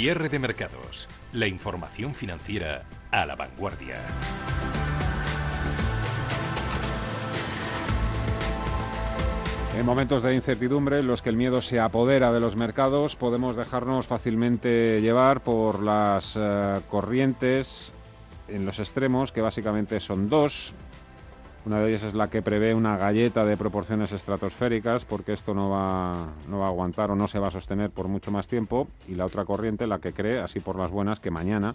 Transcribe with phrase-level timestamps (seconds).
[0.00, 1.08] Cierre de mercados.
[1.32, 3.96] La información financiera a la vanguardia.
[9.76, 13.56] En momentos de incertidumbre en los que el miedo se apodera de los mercados, podemos
[13.56, 17.92] dejarnos fácilmente llevar por las eh, corrientes
[18.46, 20.74] en los extremos, que básicamente son dos.
[21.68, 25.68] Una de ellas es la que prevé una galleta de proporciones estratosféricas, porque esto no
[25.68, 28.88] va, no va a aguantar o no se va a sostener por mucho más tiempo.
[29.06, 31.74] Y la otra corriente, la que cree, así por las buenas, que mañana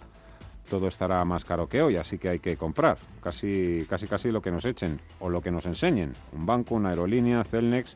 [0.68, 4.42] todo estará más caro que hoy, así que hay que comprar casi, casi, casi lo
[4.42, 6.12] que nos echen o lo que nos enseñen.
[6.32, 7.94] Un banco, una aerolínea, Celnex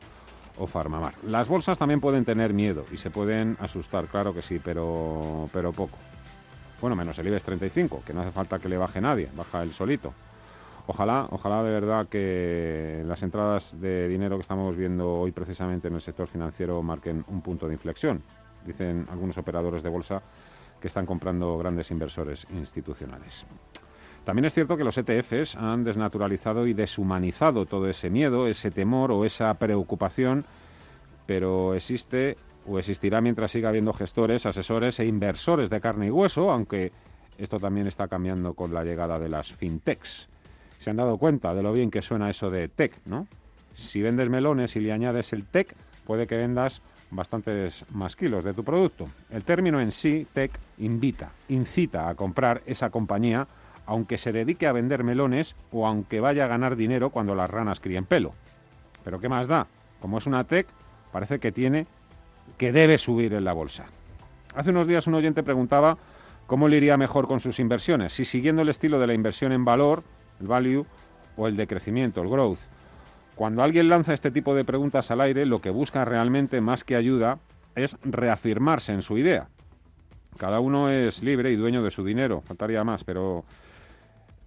[0.57, 1.15] o Farmamar.
[1.27, 5.73] Las bolsas también pueden tener miedo y se pueden asustar, claro que sí, pero, pero
[5.73, 5.97] poco.
[6.79, 9.73] Bueno, menos el IBEX 35, que no hace falta que le baje nadie, baja el
[9.73, 10.13] solito.
[10.91, 15.93] Ojalá, ojalá de verdad que las entradas de dinero que estamos viendo hoy precisamente en
[15.93, 18.23] el sector financiero marquen un punto de inflexión.
[18.65, 20.23] Dicen algunos operadores de bolsa
[20.81, 23.45] que están comprando grandes inversores institucionales.
[24.23, 29.11] También es cierto que los ETFs han desnaturalizado y deshumanizado todo ese miedo, ese temor
[29.11, 30.43] o esa preocupación,
[31.27, 36.49] pero existe o existirá mientras siga habiendo gestores, asesores e inversores de carne y hueso,
[36.49, 36.91] aunque
[37.37, 40.29] esto también está cambiando con la llegada de las fintechs.
[40.79, 43.27] Se han dado cuenta de lo bien que suena eso de tech, ¿no?
[43.73, 48.53] Si vendes melones y le añades el tech, puede que vendas bastantes más kilos de
[48.53, 49.05] tu producto.
[49.29, 53.47] El término en sí, tech, invita, incita a comprar esa compañía,
[53.85, 57.79] aunque se dedique a vender melones o aunque vaya a ganar dinero cuando las ranas
[57.79, 58.33] críen pelo.
[59.03, 59.67] Pero ¿qué más da?
[59.99, 60.67] Como es una tech,
[61.11, 61.87] parece que tiene,
[62.57, 63.85] que debe subir en la bolsa.
[64.55, 65.97] Hace unos días un oyente preguntaba
[66.47, 69.65] cómo le iría mejor con sus inversiones, si siguiendo el estilo de la inversión en
[69.65, 70.03] valor,
[70.39, 70.85] el value,
[71.37, 72.59] o el de crecimiento, el growth.
[73.35, 76.95] Cuando alguien lanza este tipo de preguntas al aire, lo que busca realmente, más que
[76.95, 77.39] ayuda,
[77.75, 79.47] es reafirmarse en su idea.
[80.37, 83.45] Cada uno es libre y dueño de su dinero, faltaría más, pero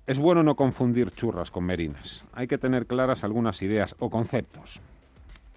[0.07, 2.25] es bueno no confundir churras con merinas.
[2.33, 4.81] Hay que tener claras algunas ideas o conceptos.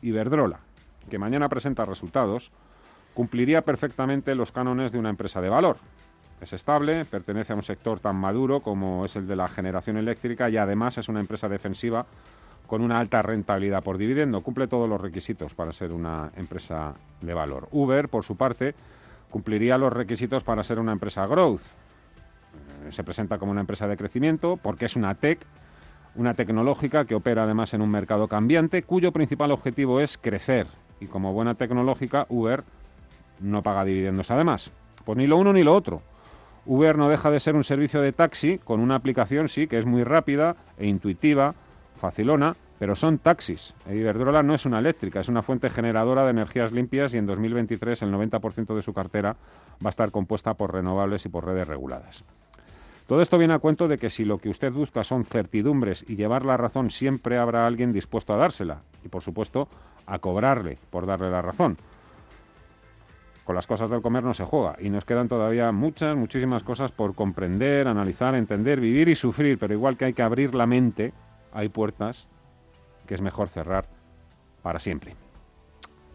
[0.01, 0.59] Iberdrola,
[1.09, 2.51] que mañana presenta resultados,
[3.13, 5.77] cumpliría perfectamente los cánones de una empresa de valor.
[6.45, 10.47] Es estable, pertenece a un sector tan maduro como es el de la generación eléctrica
[10.47, 12.05] y además es una empresa defensiva
[12.67, 14.41] con una alta rentabilidad por dividendo.
[14.41, 17.67] Cumple todos los requisitos para ser una empresa de valor.
[17.71, 18.75] Uber, por su parte,
[19.31, 21.63] cumpliría los requisitos para ser una empresa growth.
[22.85, 25.39] Eh, se presenta como una empresa de crecimiento porque es una tech,
[26.13, 30.67] una tecnológica que opera además en un mercado cambiante cuyo principal objetivo es crecer.
[30.99, 32.63] Y como buena tecnológica, Uber
[33.39, 34.71] no paga dividendos además.
[35.05, 36.03] Pues ni lo uno ni lo otro.
[36.65, 39.85] Uber no deja de ser un servicio de taxi con una aplicación, sí, que es
[39.85, 41.53] muy rápida e intuitiva,
[41.99, 43.73] facilona, pero son taxis.
[43.89, 48.01] Iberdrola no es una eléctrica, es una fuente generadora de energías limpias y en 2023
[48.01, 49.35] el 90% de su cartera
[49.83, 52.23] va a estar compuesta por renovables y por redes reguladas.
[53.07, 56.15] Todo esto viene a cuento de que si lo que usted busca son certidumbres y
[56.15, 59.69] llevar la razón, siempre habrá alguien dispuesto a dársela y, por supuesto,
[60.07, 61.77] a cobrarle por darle la razón.
[63.45, 66.91] Con las cosas del comer no se juega y nos quedan todavía muchas, muchísimas cosas
[66.91, 71.13] por comprender, analizar, entender, vivir y sufrir, pero igual que hay que abrir la mente
[71.53, 72.27] hay puertas
[73.05, 73.87] que es mejor cerrar
[74.63, 75.15] para siempre.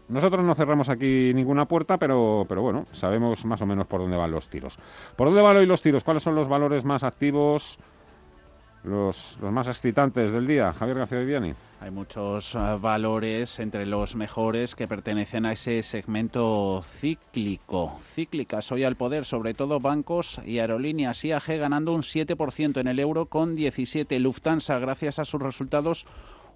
[0.09, 4.17] Nosotros no cerramos aquí ninguna puerta, pero, pero bueno, sabemos más o menos por dónde
[4.17, 4.77] van los tiros.
[5.15, 6.03] ¿Por dónde van hoy los tiros?
[6.03, 7.79] ¿Cuáles son los valores más activos,
[8.83, 10.73] los, más excitantes del día?
[10.73, 11.53] Javier García Viviani.
[11.79, 17.97] Hay muchos eh, valores entre los mejores que pertenecen a ese segmento cíclico.
[18.01, 21.23] Cíclicas hoy al poder, sobre todo bancos y aerolíneas.
[21.25, 24.19] IAG ganando un 7% en el euro con 17.
[24.19, 26.05] Lufthansa, gracias a sus resultados,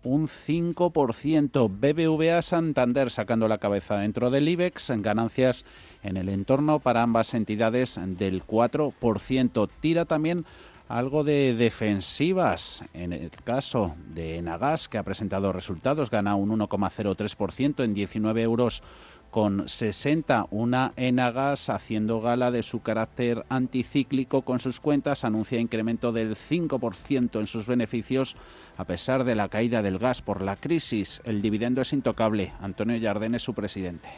[0.03, 1.69] un 5%.
[1.69, 5.65] BBVA Santander sacando la cabeza dentro del IBEX, ganancias
[6.03, 9.69] en el entorno para ambas entidades del 4%.
[9.79, 10.45] Tira también
[10.87, 12.83] algo de defensivas.
[12.93, 18.83] En el caso de Enagas, que ha presentado resultados, gana un 1,03% en 19 euros
[19.31, 20.47] con 60.
[20.51, 27.39] Una Enagas haciendo gala de su carácter anticíclico con sus cuentas, anuncia incremento del 5%
[27.39, 28.37] en sus beneficios
[28.77, 31.21] a pesar de la caída del gas por la crisis.
[31.25, 32.53] El dividendo es intocable.
[32.61, 34.09] Antonio Jardén es su presidente.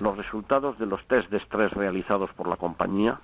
[0.00, 3.20] Los resultados de los test de estrés realizados por la compañía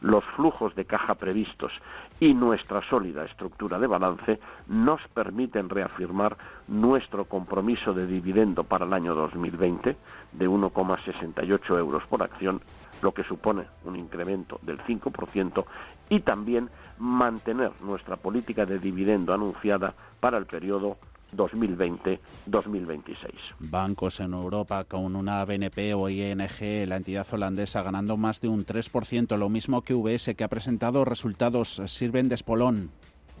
[0.00, 1.72] los flujos de caja previstos
[2.20, 6.36] y nuestra sólida estructura de balance nos permiten reafirmar
[6.68, 9.96] nuestro compromiso de dividendo para el año 2020
[10.32, 12.60] de 1,68 euros por acción,
[13.02, 15.64] lo que supone un incremento del 5%
[16.08, 20.96] y también mantener nuestra política de dividendo anunciada para el periodo
[21.36, 23.30] 2020-2026.
[23.58, 28.64] Bancos en Europa con una BNP o ING, la entidad holandesa, ganando más de un
[28.64, 32.90] 3%, lo mismo que VS, que ha presentado resultados, sirven de espolón.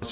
[0.00, 0.10] Es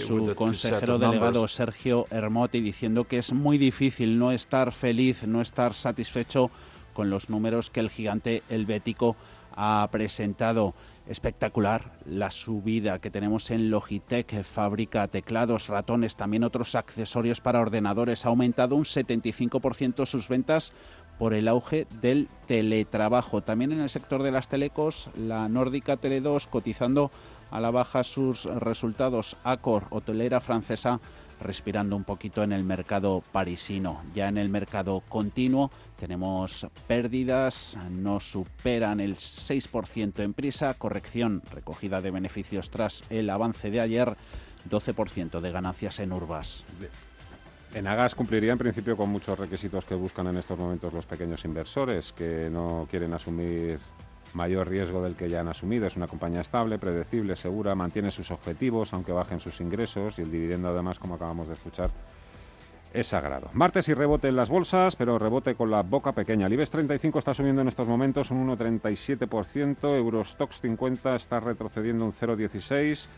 [0.00, 5.74] su consejero delegado Sergio Hermotti diciendo que es muy difícil no estar feliz, no estar
[5.74, 6.50] satisfecho
[6.92, 9.14] con los números que el gigante helvético
[9.54, 10.74] ha presentado
[11.06, 18.26] espectacular la subida que tenemos en Logitech, fábrica teclados, ratones, también otros accesorios para ordenadores.
[18.26, 20.72] Ha aumentado un 75% sus ventas
[21.18, 23.42] por el auge del teletrabajo.
[23.42, 27.10] También en el sector de las telecos, la nórdica Tele2 cotizando
[27.50, 29.36] a la baja sus resultados.
[29.44, 31.00] Accor, hotelera francesa,
[31.40, 34.02] respirando un poquito en el mercado parisino.
[34.14, 42.00] Ya en el mercado continuo tenemos pérdidas, no superan el 6% en prisa, corrección recogida
[42.00, 44.16] de beneficios tras el avance de ayer,
[44.68, 46.64] 12% de ganancias en Urbas.
[47.74, 51.44] En Agas cumpliría en principio con muchos requisitos que buscan en estos momentos los pequeños
[51.44, 53.78] inversores que no quieren asumir
[54.34, 55.86] mayor riesgo del que ya han asumido.
[55.86, 60.30] Es una compañía estable, predecible, segura, mantiene sus objetivos aunque bajen sus ingresos y el
[60.30, 61.90] dividendo además, como acabamos de escuchar,
[62.96, 63.50] es sagrado.
[63.52, 66.46] Martes y rebote en las bolsas, pero rebote con la boca pequeña.
[66.46, 72.12] El IBEX 35 está subiendo en estos momentos un 1,37%, Eurostox 50 está retrocediendo un
[72.12, 73.08] 0,16%.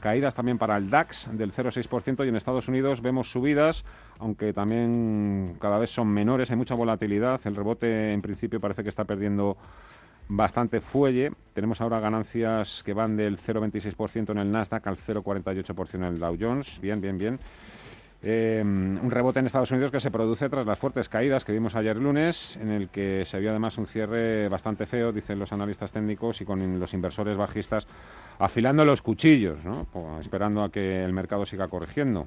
[0.00, 3.84] Caídas también para el DAX del 0,6% y en Estados Unidos vemos subidas,
[4.20, 7.40] aunque también cada vez son menores, hay mucha volatilidad.
[7.44, 9.56] El rebote en principio parece que está perdiendo
[10.28, 11.32] bastante fuelle.
[11.52, 16.36] Tenemos ahora ganancias que van del 0,26% en el Nasdaq al 0,48% en el Dow
[16.38, 16.80] Jones.
[16.80, 17.40] Bien, bien, bien.
[18.20, 21.76] Eh, un rebote en Estados Unidos que se produce tras las fuertes caídas que vimos
[21.76, 25.92] ayer lunes, en el que se vio además un cierre bastante feo, dicen los analistas
[25.92, 27.86] técnicos, y con los inversores bajistas
[28.38, 29.60] afilando los cuchillos,
[30.20, 32.26] esperando a que el mercado siga corrigiendo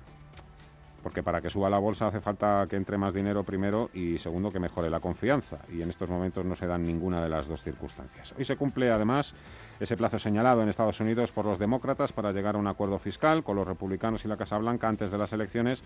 [1.02, 4.52] porque para que suba la bolsa hace falta que entre más dinero primero y segundo
[4.52, 7.64] que mejore la confianza y en estos momentos no se dan ninguna de las dos
[7.64, 8.34] circunstancias.
[8.38, 9.36] Hoy se cumple además
[9.80, 13.44] ese plazo señalado en Estados Unidos por los demócratas para llegar a un acuerdo fiscal
[13.44, 15.84] con los republicanos y la Casa Blanca antes de las elecciones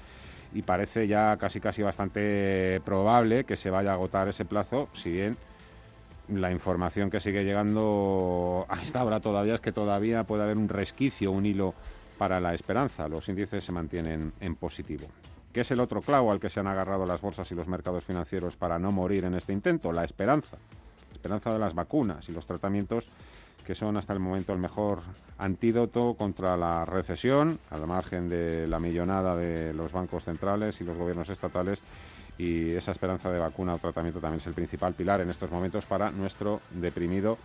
[0.54, 5.12] y parece ya casi casi bastante probable que se vaya a agotar ese plazo, si
[5.12, 5.38] bien
[6.28, 10.70] la información que sigue llegando a esta hora todavía es que todavía puede haber un
[10.70, 11.74] resquicio, un hilo
[12.18, 13.08] para la esperanza.
[13.08, 15.08] Los índices se mantienen en positivo.
[15.54, 18.04] ¿Qué es el otro clavo al que se han agarrado las bolsas y los mercados
[18.04, 19.92] financieros para no morir en este intento?
[19.94, 20.58] La esperanza.
[21.10, 23.10] La esperanza de las vacunas y los tratamientos
[23.66, 25.02] que son hasta el momento el mejor
[25.38, 30.98] antídoto contra la recesión, al margen de la millonada de los bancos centrales y los
[30.98, 31.82] gobiernos estatales.
[32.38, 35.86] Y esa esperanza de vacuna o tratamiento también es el principal pilar en estos momentos
[35.86, 37.38] para nuestro deprimido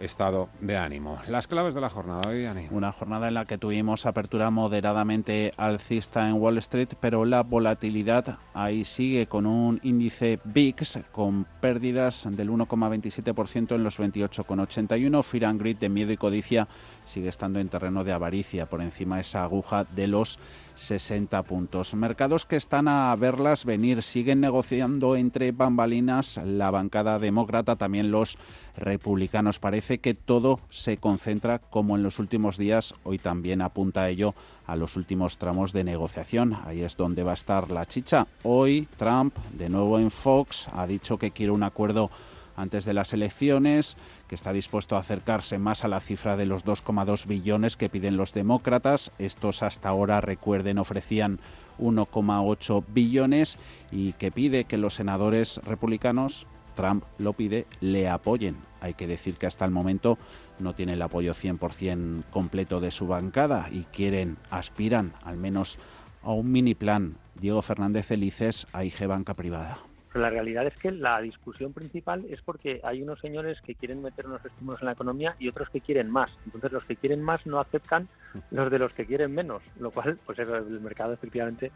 [0.00, 1.18] estado de ánimo.
[1.28, 2.66] Las claves de la jornada hoy, Ani.
[2.70, 8.38] Una jornada en la que tuvimos apertura moderadamente alcista en Wall Street, pero la volatilidad
[8.54, 15.22] ahí sigue con un índice VIX con pérdidas del 1,27% en los 28,81.
[15.22, 16.68] Fear and Grid de miedo y codicia
[17.04, 20.38] sigue estando en terreno de avaricia por encima de esa aguja de los
[20.74, 21.94] 60 puntos.
[21.94, 28.36] Mercados que están a verlas venir, siguen negociando entre bambalinas la bancada demócrata, también los
[28.76, 29.60] republicanos.
[29.60, 34.34] Parece que todo se concentra, como en los últimos días, hoy también apunta a ello,
[34.66, 36.56] a los últimos tramos de negociación.
[36.64, 38.26] Ahí es donde va a estar la chicha.
[38.42, 42.10] Hoy Trump, de nuevo en Fox, ha dicho que quiere un acuerdo
[42.56, 46.64] antes de las elecciones, que está dispuesto a acercarse más a la cifra de los
[46.64, 49.12] 2,2 billones que piden los demócratas.
[49.18, 51.40] Estos hasta ahora, recuerden, ofrecían
[51.78, 53.58] 1,8 billones
[53.90, 58.56] y que pide que los senadores republicanos, Trump lo pide, le apoyen.
[58.84, 60.18] Hay que decir que hasta el momento
[60.58, 65.78] no tiene el apoyo 100% completo de su bancada y quieren, aspiran al menos
[66.22, 67.16] a un mini plan.
[67.34, 69.78] Diego Fernández Elices, IG Banca Privada.
[70.12, 74.02] Pero la realidad es que la discusión principal es porque hay unos señores que quieren
[74.02, 76.38] meter unos estímulos en la economía y otros que quieren más.
[76.44, 78.06] Entonces los que quieren más no aceptan
[78.50, 81.72] los de los que quieren menos, lo cual pues el mercado efectivamente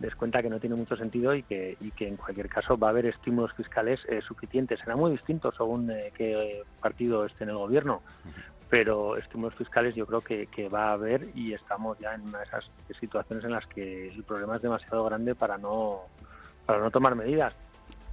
[0.00, 2.88] les cuenta que no tiene mucho sentido y que, y que en cualquier caso va
[2.88, 4.80] a haber estímulos fiscales eh, suficientes.
[4.80, 8.02] Será muy distinto según eh, qué partido esté en el gobierno,
[8.68, 12.38] pero estímulos fiscales yo creo que, que, va a haber y estamos ya en una
[12.38, 16.02] de esas situaciones en las que el problema es demasiado grande para no
[16.66, 17.54] para no tomar medidas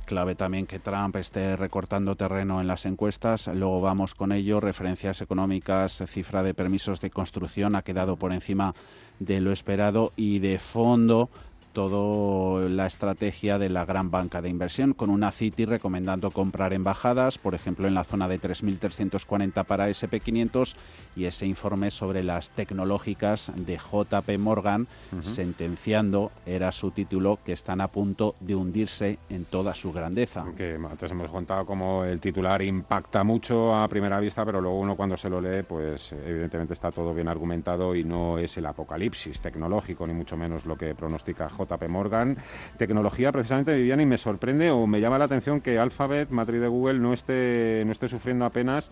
[0.04, 3.48] clave también que Trump esté recortando terreno en las encuestas.
[3.48, 4.60] Luego vamos con ello.
[4.60, 8.74] Referencias económicas, cifra de permisos de construcción ha quedado por encima
[9.20, 11.30] de lo esperado y de fondo
[11.74, 17.38] toda la estrategia de la gran banca de inversión, con una Citi recomendando comprar embajadas,
[17.38, 20.76] por ejemplo, en la zona de 3.340 para SP500,
[21.16, 24.88] y ese informe sobre las tecnológicas de JP Morgan,
[25.22, 30.46] sentenciando, era su título, que están a punto de hundirse en toda su grandeza.
[30.56, 34.96] Que antes hemos contado como el titular impacta mucho a primera vista, pero luego uno
[34.96, 39.42] cuando se lo lee, pues evidentemente está todo bien argumentado y no es el apocalipsis
[39.42, 42.38] tecnológico, ni mucho menos lo que pronostica JP Morgan.
[42.78, 46.68] Tecnología, precisamente, Viviana, y me sorprende o me llama la atención que Alphabet, matriz de
[46.68, 48.90] Google, no esté, no esté sufriendo apenas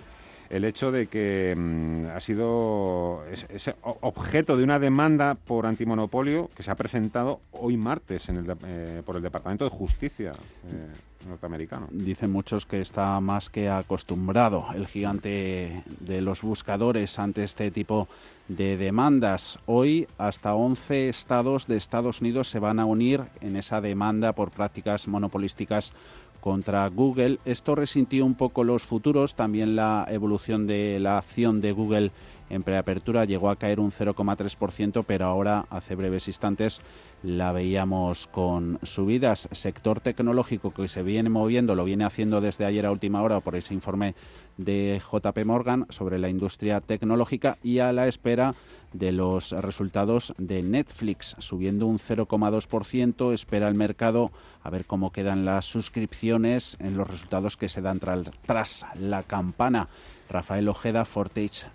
[0.51, 3.23] el hecho de que mm, ha sido
[3.81, 9.01] objeto de una demanda por antimonopolio que se ha presentado hoy martes en el, eh,
[9.05, 10.31] por el Departamento de Justicia
[10.67, 11.87] eh, norteamericano.
[11.91, 18.09] Dicen muchos que está más que acostumbrado el gigante de los buscadores ante este tipo
[18.55, 19.59] de demandas.
[19.65, 24.51] Hoy hasta 11 estados de Estados Unidos se van a unir en esa demanda por
[24.51, 25.93] prácticas monopolísticas
[26.41, 27.39] contra Google.
[27.45, 32.11] Esto resintió un poco los futuros, también la evolución de la acción de Google
[32.51, 36.81] en preapertura llegó a caer un 0,3%, pero ahora, hace breves instantes,
[37.23, 39.47] la veíamos con subidas.
[39.51, 43.55] Sector tecnológico que se viene moviendo, lo viene haciendo desde ayer a última hora por
[43.55, 44.15] ese informe
[44.57, 48.53] de JP Morgan sobre la industria tecnológica y a la espera
[48.93, 53.33] de los resultados de Netflix, subiendo un 0,2%.
[53.33, 54.31] Espera el mercado
[54.63, 59.87] a ver cómo quedan las suscripciones en los resultados que se dan tras, la campana.
[60.29, 61.67] Rafael Ojeda, Fortage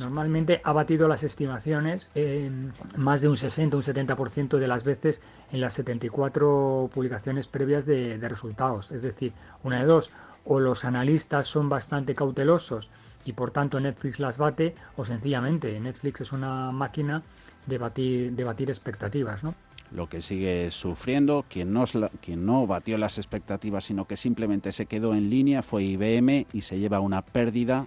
[0.00, 5.20] Normalmente ha batido las estimaciones en más de un 60, un 70% de las veces
[5.52, 8.92] en las 74 publicaciones previas de, resultados.
[8.92, 10.10] Es decir, una de dos,
[10.44, 12.90] o los analistas son bastante cautelosos
[13.24, 17.22] y por tanto Netflix las bate, o sencillamente Netflix es una máquina
[17.66, 19.44] de batir, de batir expectativas.
[19.44, 19.54] ¿no?
[19.90, 21.84] Lo que sigue sufriendo, quien no,
[22.20, 26.60] quien no batió las expectativas, sino que simplemente se quedó en línea, fue IBM y
[26.62, 27.86] se lleva una pérdida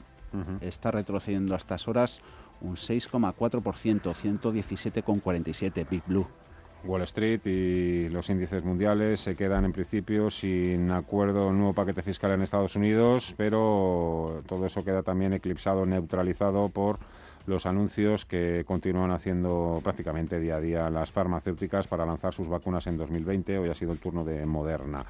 [0.61, 2.21] está retrocediendo a estas horas
[2.61, 6.27] un 6,4%, 117,47 Big Blue.
[6.83, 12.31] Wall Street y los índices mundiales se quedan en principio sin acuerdo, nuevo paquete fiscal
[12.31, 16.99] en Estados Unidos, pero todo eso queda también eclipsado, neutralizado por
[17.45, 22.87] los anuncios que continúan haciendo prácticamente día a día las farmacéuticas para lanzar sus vacunas
[22.87, 23.57] en 2020.
[23.57, 25.05] Hoy ha sido el turno de Moderna.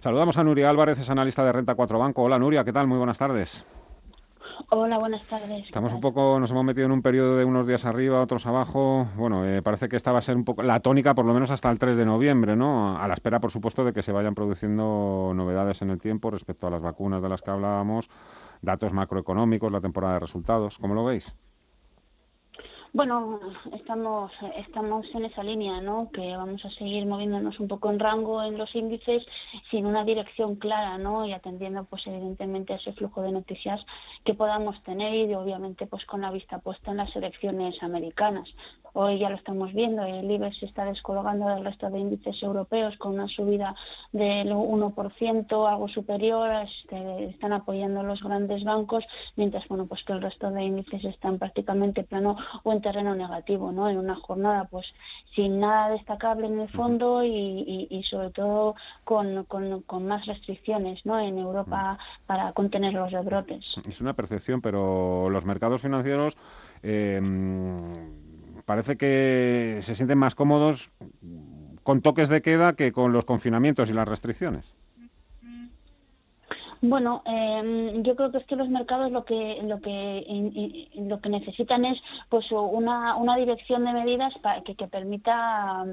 [0.00, 2.22] Saludamos a Nuria Álvarez, es analista de Renta 4 Banco.
[2.22, 2.88] Hola Nuria, ¿qué tal?
[2.88, 3.64] Muy buenas tardes.
[4.70, 5.64] Hola, buenas tardes.
[5.64, 9.06] Estamos un poco, nos hemos metido en un periodo de unos días arriba, otros abajo.
[9.16, 11.50] Bueno, eh, parece que esta va a ser un poco la tónica, por lo menos
[11.50, 12.98] hasta el 3 de noviembre, ¿no?
[12.98, 16.66] A la espera, por supuesto, de que se vayan produciendo novedades en el tiempo respecto
[16.66, 18.08] a las vacunas de las que hablábamos,
[18.62, 20.78] datos macroeconómicos, la temporada de resultados.
[20.78, 21.36] ¿Cómo lo veis?
[22.92, 23.40] Bueno,
[23.72, 26.10] estamos, estamos en esa línea, ¿no?
[26.12, 29.26] Que vamos a seguir moviéndonos un poco en rango en los índices
[29.70, 31.26] sin una dirección clara, ¿no?
[31.26, 33.84] Y atendiendo, pues evidentemente, ese flujo de noticias
[34.24, 38.54] que podamos tener y obviamente, pues con la vista puesta en las elecciones americanas.
[38.98, 42.96] Hoy ya lo estamos viendo, el IBEX se está descolgando del resto de índices europeos
[42.96, 43.74] con una subida
[44.10, 49.04] del 1%, algo superior, este, están apoyando los grandes bancos,
[49.36, 53.72] mientras bueno, pues que el resto de índices están prácticamente plano o en terreno negativo,
[53.72, 53.88] ¿no?
[53.88, 54.94] En una jornada pues
[55.34, 61.18] sin nada destacable en el fondo y, sobre todo con, con, más restricciones, ¿no?
[61.18, 63.74] En Europa para contener los rebrotes.
[63.88, 66.36] Es una percepción, pero los mercados financieros
[66.84, 67.20] eh,
[68.64, 70.92] parece que se sienten más cómodos
[71.82, 74.76] con toques de queda que con los confinamientos y las restricciones.
[76.82, 81.28] Bueno, eh, yo creo que es que los mercados lo que lo que lo que
[81.28, 85.84] necesitan es pues una, una dirección de medidas para que, que permita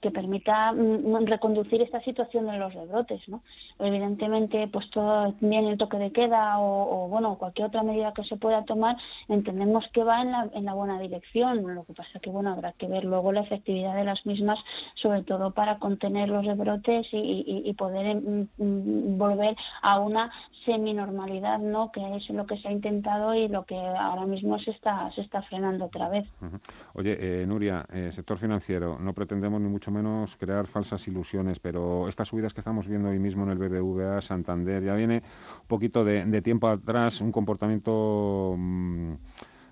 [0.00, 3.42] que permita mm, reconducir esta situación de los rebrotes, ¿no?
[3.78, 8.36] Evidentemente, pues todo bien el toque de queda o, bueno cualquier otra medida que se
[8.36, 8.96] pueda tomar
[9.28, 11.74] entendemos que va en la, en la buena dirección.
[11.74, 14.58] Lo que pasa que bueno habrá que ver luego la efectividad de las mismas,
[14.94, 20.23] sobre todo para contener los rebrotes y, y poder mm, mm, volver a una
[20.64, 21.90] semi-normalidad, ¿no?
[21.90, 25.20] Que es lo que se ha intentado y lo que ahora mismo se está, se
[25.20, 26.26] está frenando otra vez.
[26.94, 32.08] Oye, eh, Nuria, eh, sector financiero, no pretendemos ni mucho menos crear falsas ilusiones, pero
[32.08, 35.22] estas subidas que estamos viendo hoy mismo en el BBVA, Santander, ya viene
[35.62, 39.14] un poquito de, tiempo atrás, un comportamiento mm,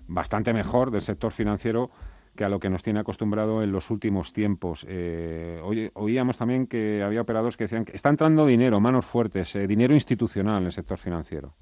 [0.07, 1.91] bastante mejor del sector financiero
[2.35, 4.85] que a lo que nos tiene acostumbrado en los últimos tiempos.
[4.89, 5.61] Eh,
[5.93, 9.93] oíamos también que había operadores que decían que está entrando dinero, manos fuertes, eh, dinero
[9.93, 11.53] institucional en el sector financiero.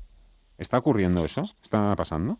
[0.58, 1.44] ¿Está ocurriendo eso?
[1.62, 2.38] ¿Está pasando?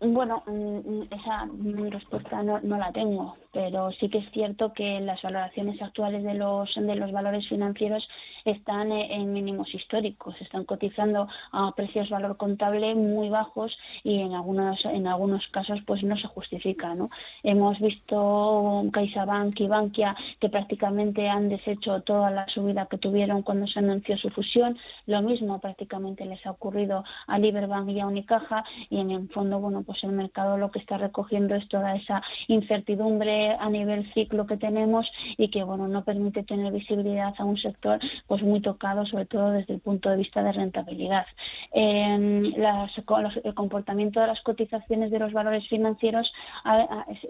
[0.00, 1.46] Bueno, mm, esa
[1.90, 6.74] respuesta no, la tengo, pero sí que es cierto que las valoraciones actuales de los,
[6.74, 8.08] de los valores financieros
[8.44, 14.34] están eh, en mínimos históricos, están cotizando a precios valor contable muy bajos y en
[14.34, 16.94] algunos, en algunos casos pues no se justifica.
[16.94, 17.10] ¿no?
[17.42, 23.66] Hemos visto CaixaBank y Bankia que prácticamente han deshecho toda la subida que tuvieron cuando
[23.66, 24.78] se anunció su fusión.
[25.06, 29.58] Lo mismo prácticamente les ha ocurrido a Liberbank y a Unicaja y en el fondo,
[29.58, 34.46] bueno, pues el mercado lo que está recogiendo es toda esa incertidumbre a nivel ciclo
[34.46, 39.06] que tenemos y que, bueno, no permite tener visibilidad a un sector pues muy tocado,
[39.06, 41.26] sobre todo desde el punto de vista de rentabilidad.
[41.72, 46.32] el comportamiento de las cotizaciones de los valores financieros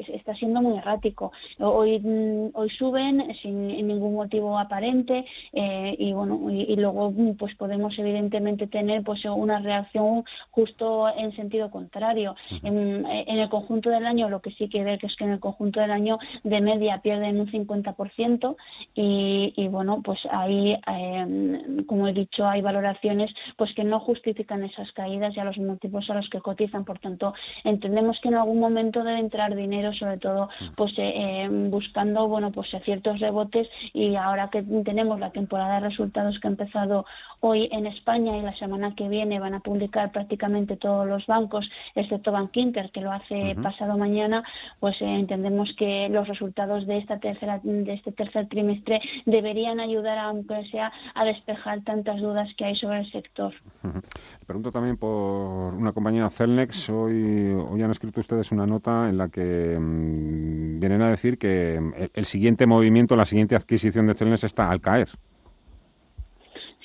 [0.08, 1.32] está siendo muy errático.
[1.58, 7.54] Hoy, mm, hoy suben sin ningún motivo aparente eh, y bueno y, luego mm, pues
[7.54, 12.34] podemos evidentemente tener pues una reacción justo en sentido contrario.
[12.62, 15.40] en, el conjunto del año lo que sí que ver que es que en el
[15.40, 15.99] conjunto del año
[16.44, 18.56] de media pierden un 50%
[18.94, 24.64] y, y bueno pues ahí em, como he dicho hay valoraciones pues que no justifican
[24.64, 26.84] esas caídas y a los motivos a los que cotizan.
[26.84, 31.70] Por tanto entendemos que en algún momento debe entrar dinero sobre todo pues eh, em,
[31.70, 33.68] buscando bueno pues ciertos rebotes.
[33.92, 37.04] Y ahora que tenemos la temporada de resultados que ha empezado
[37.40, 41.70] hoy en España y la semana que viene van a publicar prácticamente todos los bancos,
[41.94, 44.42] excepto Bank Inter, que lo hace pasado mañana,
[44.78, 50.18] pues eh, entendemos que los resultados de esta tercera de este tercer trimestre deberían ayudar,
[50.18, 53.52] aunque sea, a despejar tantas dudas que hay sobre el sector.
[53.82, 56.90] Le pregunto también por una compañía Celnex.
[56.90, 62.10] Hoy, hoy han escrito ustedes una nota en la que mm, vienen a decir que
[62.14, 65.08] el siguiente movimiento, la siguiente adquisición de Celnex está al caer.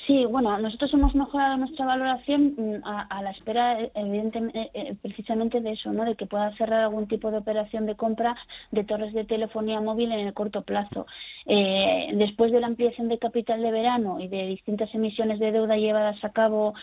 [0.06, 5.62] Sí, bueno, nosotros hemos mejorado nuestra valoración mm, a, la espera, evidentemente, eh, eh, precisamente
[5.62, 6.06] de eso, ¿no?
[6.06, 8.36] De que pueda cerrar algún tipo de operación de compra
[8.72, 11.08] de torres de telefonía móvil en el corto plazo.
[11.48, 15.78] Eh, después de la ampliación de capital de verano y de distintas emisiones de deuda
[15.78, 16.74] llevadas a cabo,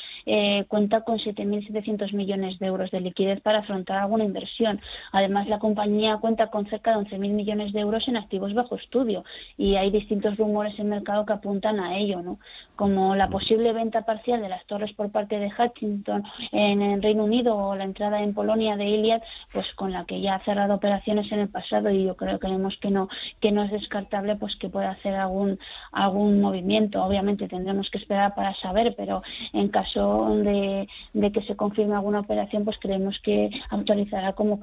[0.69, 4.81] cuenta con 7.700 millones de euros de liquidez para afrontar alguna inversión.
[5.13, 9.25] Además, la compañía cuenta con cerca de 11.000 millones de euros en activos bajo estudio
[9.57, 12.39] y hay distintos rumores en el mercado que apuntan a ello, ¿no?
[12.77, 17.25] como la posible venta parcial de las torres por parte de Hutchinson en el Reino
[17.25, 19.23] Unido o la entrada en Polonia de Iliad,
[19.53, 22.47] pues con la que ya ha cerrado operaciones en el pasado y yo creo que
[22.47, 23.09] creemos que no
[23.41, 25.59] que no es descartable pues que pueda hacer algún
[25.93, 27.03] algún movimiento.
[27.05, 29.23] Obviamente tendremos que esperar para saber, pero
[29.53, 30.89] en caso de,
[31.33, 34.59] que se confirme alguna operación, pues creemos que actualizará como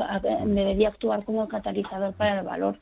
[0.45, 2.77] debería actuar como catalizador para el valor.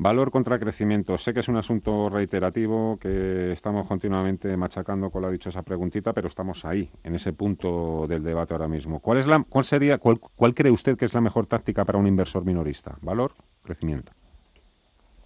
[0.00, 1.18] Valor contra crecimiento.
[1.18, 6.28] Sé que es un asunto reiterativo que estamos continuamente machacando con la dichosa preguntita, pero
[6.28, 9.00] estamos ahí, en ese punto del debate ahora mismo.
[9.00, 11.98] ¿Cuál es la, cuál sería, cuál, cuál cree usted que es la mejor táctica para
[11.98, 12.96] un inversor minorista?
[13.02, 13.32] Valor,
[13.64, 14.12] crecimiento.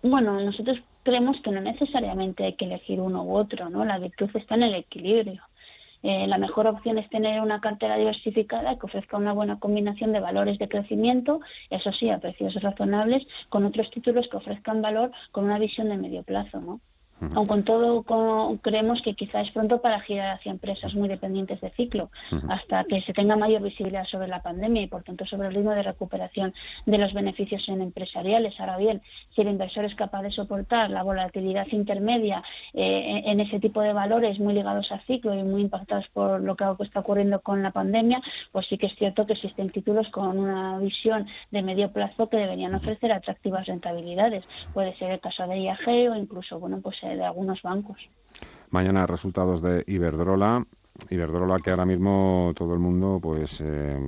[0.02, 3.84] Bueno, nosotros creemos que no necesariamente hay que elegir uno u otro, ¿no?
[3.84, 5.42] La virtud está en el equilibrio.
[6.02, 10.20] Eh, la mejor opción es tener una cartera diversificada que ofrezca una buena combinación de
[10.20, 15.44] valores de crecimiento, eso sí, a precios razonables, con otros títulos que ofrezcan valor con
[15.44, 16.80] una visión de medio plazo, ¿no?
[17.34, 18.04] Aun con todo,
[18.62, 22.10] creemos que quizá es pronto para girar hacia empresas muy dependientes de ciclo,
[22.48, 25.70] hasta que se tenga mayor visibilidad sobre la pandemia y, por tanto, sobre el ritmo
[25.72, 26.52] de recuperación
[26.86, 28.58] de los beneficios en empresariales.
[28.60, 29.02] Ahora bien,
[29.34, 33.92] si el inversor es capaz de soportar la volatilidad intermedia eh, en ese tipo de
[33.92, 37.70] valores muy ligados a ciclo y muy impactados por lo que está ocurriendo con la
[37.70, 42.28] pandemia, pues sí que es cierto que existen títulos con una visión de medio plazo
[42.28, 44.44] que deberían ofrecer atractivas rentabilidades.
[44.74, 48.08] Puede ser el caso de IAG o incluso, bueno, pues de algunos bancos.
[48.70, 50.66] Mañana resultados de Iberdrola.
[51.10, 53.98] Iberdrola que ahora mismo todo el mundo pues eh,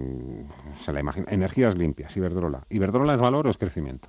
[0.72, 1.26] se la imagina.
[1.30, 2.64] Energías limpias, Iberdrola.
[2.70, 4.08] ¿Iberdrola es valor o es crecimiento?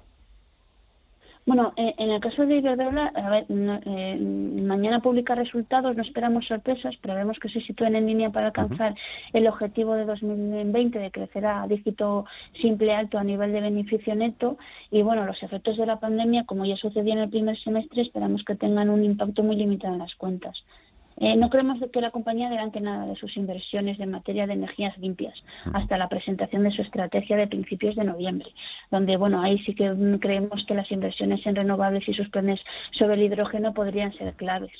[1.46, 6.48] Bueno, eh, en el caso de Iberdrola, a ver, eh, mañana publica resultados, no esperamos
[6.48, 8.96] sorpresas, pero vemos que se sitúen en línea para alcanzar
[9.32, 12.26] el objetivo de 2020 de crecer a dígito
[12.60, 14.58] simple alto a nivel de beneficio neto.
[14.90, 18.44] Y bueno, los efectos de la pandemia, como ya sucedió en el primer semestre, esperamos
[18.44, 20.66] que tengan un impacto muy limitado en las cuentas.
[21.18, 24.98] Eh, no creemos que la compañía adelante nada de sus inversiones en materia de energías
[24.98, 28.50] limpias hasta la presentación de su estrategia de principios de noviembre,
[28.92, 32.60] donde bueno ahí sí que creemos que las inversiones en renovables y sus planes
[32.92, 34.72] sobre el hidrógeno podrían ser claves.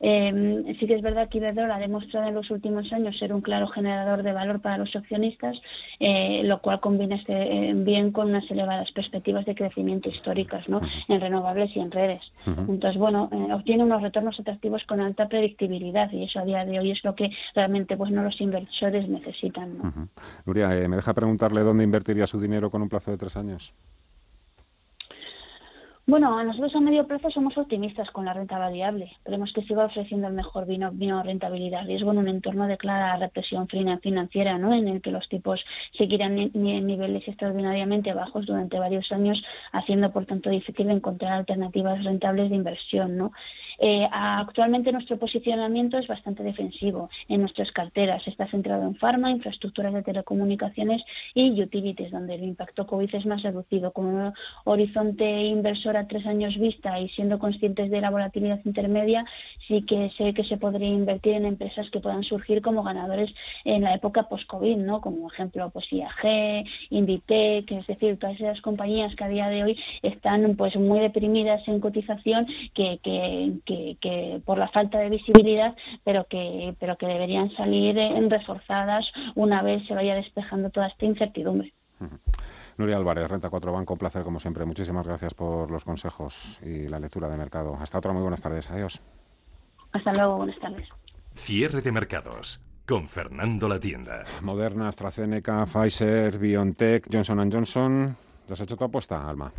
[0.00, 3.40] Em, sí que es verdad que Iberdrola ha demostrado en los últimos años ser un
[3.40, 5.60] claro generador de valor para los accionistas,
[5.98, 10.80] eh, lo cual combina este, eh, bien con unas elevadas perspectivas de crecimiento históricas ¿no?
[11.08, 12.32] en renovables y en redes.
[12.46, 16.90] Entonces bueno obtiene unos retornos atractivos con alta predictibilidad y eso a día de hoy
[16.90, 20.10] es lo que realmente pues no los inversores necesitan.
[20.44, 23.74] Nuria, eh, ¿me deja preguntarle dónde invertiría su dinero con un plazo de tres años?
[26.10, 29.12] Bueno, nosotros a medio plazo somos optimistas con la renta variable.
[29.22, 33.16] Creemos que siga ofreciendo el mejor vino, vino rentabilidad riesgo en un entorno de clara
[33.16, 34.74] represión financiera, ¿no?
[34.74, 40.26] en el que los tipos seguirán en niveles extraordinariamente bajos durante varios años, haciendo por
[40.26, 43.16] tanto difícil encontrar alternativas rentables de inversión.
[43.16, 43.30] ¿no?
[43.78, 48.26] Eh, actualmente nuestro posicionamiento es bastante defensivo en nuestras carteras.
[48.26, 53.42] Está centrado en farma, infraestructuras de telecomunicaciones y utilities, donde el impacto COVID es más
[53.42, 53.92] reducido.
[53.92, 54.32] Como un
[54.64, 59.24] horizonte inversor tres años vista y siendo conscientes de la volatilidad intermedia,
[59.66, 63.34] sí que sé que se podría invertir en empresas que puedan surgir como ganadores
[63.64, 65.00] en la época post-COVID, ¿no?
[65.00, 69.78] Como ejemplo, pues IAG, Inditec, es decir, todas esas compañías que a día de hoy
[70.02, 76.24] están pues muy deprimidas en cotización que, que, que, por la falta de visibilidad, pero
[76.24, 77.96] que, pero que deberían salir
[78.28, 81.72] reforzadas una vez se vaya despejando toda esta incertidumbre.
[82.80, 84.64] Nuria Álvarez, Renta 4 Banco, un placer como siempre.
[84.64, 87.76] Muchísimas gracias por los consejos y la lectura de mercado.
[87.78, 88.70] Hasta otra, muy buenas tardes.
[88.70, 89.00] Adiós.
[89.92, 90.88] Hasta luego, buenas tardes.
[91.34, 94.24] Cierre de mercados con Fernando La Tienda.
[94.40, 98.16] Moderna, AstraZeneca, Pfizer, BioNTech, Johnson Johnson.
[98.48, 99.52] ¿Ya has hecho tu apuesta, Alma?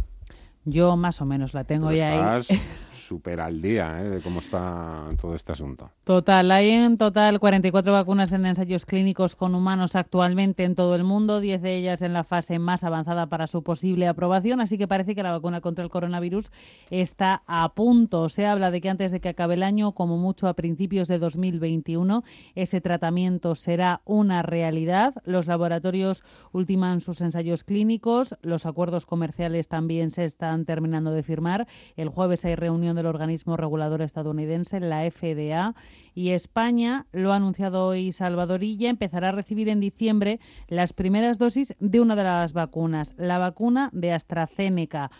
[0.65, 2.43] Yo más o menos la tengo ya ahí.
[3.11, 4.09] súper al día ¿eh?
[4.09, 5.89] de cómo está todo este asunto.
[6.05, 11.03] Total, hay en total 44 vacunas en ensayos clínicos con humanos actualmente en todo el
[11.03, 14.87] mundo, 10 de ellas en la fase más avanzada para su posible aprobación, así que
[14.87, 16.51] parece que la vacuna contra el coronavirus
[16.89, 18.29] está a punto.
[18.29, 21.19] Se habla de que antes de que acabe el año, como mucho a principios de
[21.19, 22.23] 2021,
[22.55, 25.15] ese tratamiento será una realidad.
[25.25, 31.67] Los laboratorios ultiman sus ensayos clínicos, los acuerdos comerciales también se están terminando de firmar.
[31.97, 35.75] El jueves hay reunión de el organismo regulador estadounidense, la FDA,
[36.13, 41.75] y España, lo ha anunciado hoy Salvadorilla, empezará a recibir en diciembre las primeras dosis
[41.79, 45.11] de una de las vacunas, la vacuna de AstraZeneca.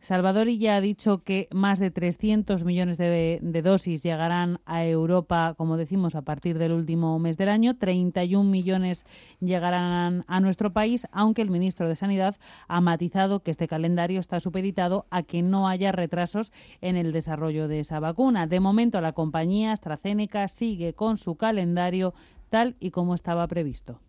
[0.00, 5.76] Salvador ya ha dicho que más de 300 millones de, dosis llegarán a Europa, como
[5.76, 7.76] decimos, a partir del último mes del año.
[7.76, 9.04] 31 millones
[9.40, 12.36] llegarán a nuestro país, aunque el ministro de Sanidad
[12.68, 17.66] ha matizado que este calendario está supeditado a que no haya retrasos en el desarrollo
[17.66, 18.46] de esa vacuna.
[18.46, 22.14] De momento, la compañía AstraZeneca sigue con su calendario
[22.50, 24.00] tal y como estaba previsto.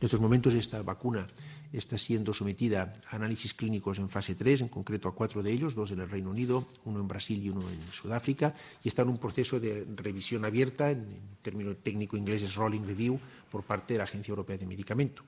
[0.00, 1.26] En estos momentos esta vacuna
[1.72, 5.74] está siendo sometida a análisis clínicos en fase 3, en concreto a cuatro de ellos,
[5.74, 9.08] dos en el Reino Unido, uno en Brasil y uno en Sudáfrica, y está en
[9.08, 13.98] un proceso de revisión abierta, en, término técnico inglés es rolling review, por parte de
[13.98, 15.22] la Agencia Europea de Medicamento.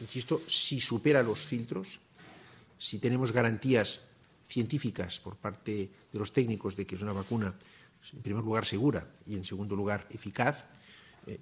[0.00, 2.00] Insisto, si supera los filtros,
[2.78, 4.06] si tenemos garantías
[4.42, 7.54] científicas por parte de los técnicos de que es una vacuna,
[8.12, 10.66] en primer lugar, segura y, en segundo lugar, eficaz,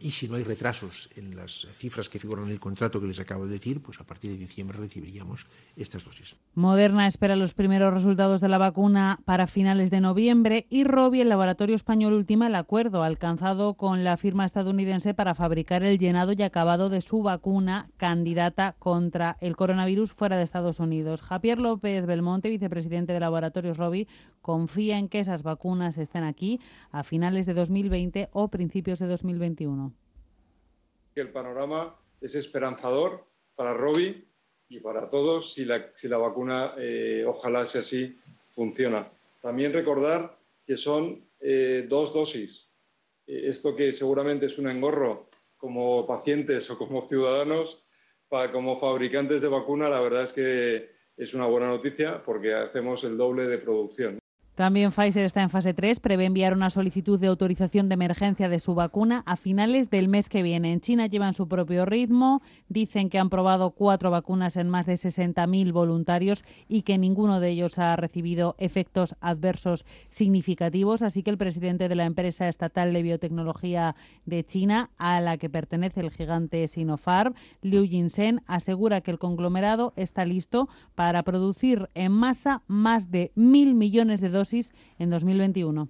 [0.01, 3.20] y si no hay retrasos en las cifras que figuran en el contrato que les
[3.20, 5.46] acabo de decir, pues a partir de diciembre recibiríamos
[5.77, 6.37] estas dosis.
[6.55, 11.29] Moderna espera los primeros resultados de la vacuna para finales de noviembre y Robi, el
[11.29, 16.42] laboratorio español, ultima el acuerdo alcanzado con la firma estadounidense para fabricar el llenado y
[16.42, 21.22] acabado de su vacuna candidata contra el coronavirus fuera de Estados Unidos.
[21.22, 24.09] Javier López Belmonte, vicepresidente de Laboratorios Robi,
[24.42, 29.78] confía en que esas vacunas estén aquí a finales de 2020 o principios de 2021.
[31.14, 34.25] El panorama es esperanzador para Robi
[34.69, 38.19] y para todos si la, si la vacuna, eh, ojalá sea así,
[38.55, 39.11] funciona.
[39.41, 42.69] También recordar que son eh, dos dosis.
[43.27, 47.83] Eh, esto que seguramente es un engorro como pacientes o como ciudadanos,
[48.29, 53.03] para, como fabricantes de vacuna, la verdad es que es una buena noticia porque hacemos
[53.05, 54.17] el doble de producción.
[54.59, 58.59] También Pfizer está en fase 3, prevé enviar una solicitud de autorización de emergencia de
[58.59, 60.73] su vacuna a finales del mes que viene.
[60.73, 64.94] En China llevan su propio ritmo, dicen que han probado cuatro vacunas en más de
[64.94, 71.38] 60.000 voluntarios y que ninguno de ellos ha recibido efectos adversos significativos, así que el
[71.38, 73.94] presidente de la empresa estatal de biotecnología
[74.27, 79.92] de China, a la que pertenece el gigante Sinopharm, Liu Jinsen, asegura que el conglomerado
[79.94, 84.47] está listo para producir en masa más de mil millones de dosis
[84.98, 85.88] en 2021.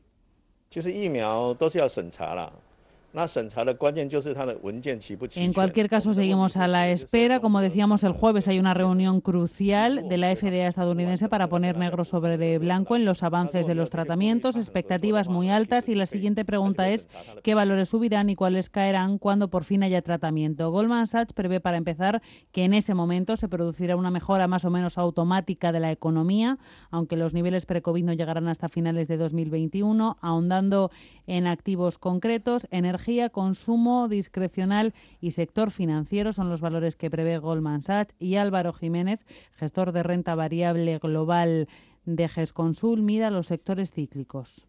[5.40, 7.40] En cualquier caso, seguimos a la espera.
[7.40, 12.04] Como decíamos, el jueves hay una reunión crucial de la FDA estadounidense para poner negro
[12.04, 16.90] sobre blanco en los avances de los tratamientos, expectativas muy altas y la siguiente pregunta
[16.90, 17.08] es
[17.42, 20.70] qué valores subirán y cuáles caerán cuando por fin haya tratamiento.
[20.70, 22.20] Goldman Sachs prevé para empezar
[22.52, 26.58] que en ese momento se producirá una mejora más o menos automática de la economía,
[26.90, 30.90] aunque los niveles pre-COVID no llegarán hasta finales de 2021, ahondando
[31.26, 32.97] en activos concretos, energía
[33.32, 39.24] consumo discrecional y sector financiero son los valores que prevé Goldman Sachs y Álvaro Jiménez,
[39.52, 41.68] gestor de renta variable global
[42.04, 44.66] de GESConsul mira los sectores cíclicos.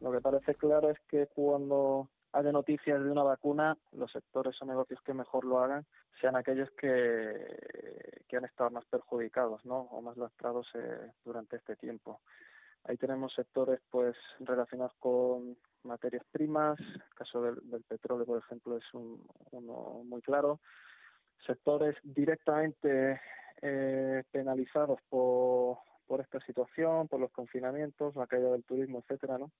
[0.00, 4.64] Lo que parece claro es que cuando haya noticias de una vacuna, los sectores o
[4.64, 5.84] negocios que mejor lo hagan
[6.20, 9.80] sean aquellos que, que han estado más perjudicados ¿no?
[9.90, 12.20] o más lastrados eh, durante este tiempo.
[12.84, 18.84] Ahí tenemos sectores pues relacionados con materias primas, el caso del, petróleo, por ejemplo, es
[18.92, 20.60] uno muy claro.
[21.46, 23.20] Sectores directamente
[23.62, 29.52] eh, penalizados por, por esta situación, por los confinamientos, la caída del turismo, etcétera, ¿no?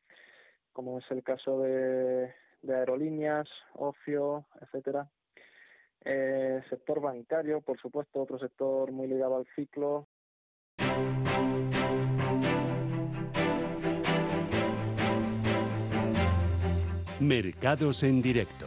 [0.73, 2.33] Como es el caso de,
[2.69, 5.09] aerolíneas, ocio, etcétera.
[6.05, 10.09] Eh, sector bancario, por supuesto, otro sector muy ligado al ciclo,
[17.21, 18.67] Mercados en directo.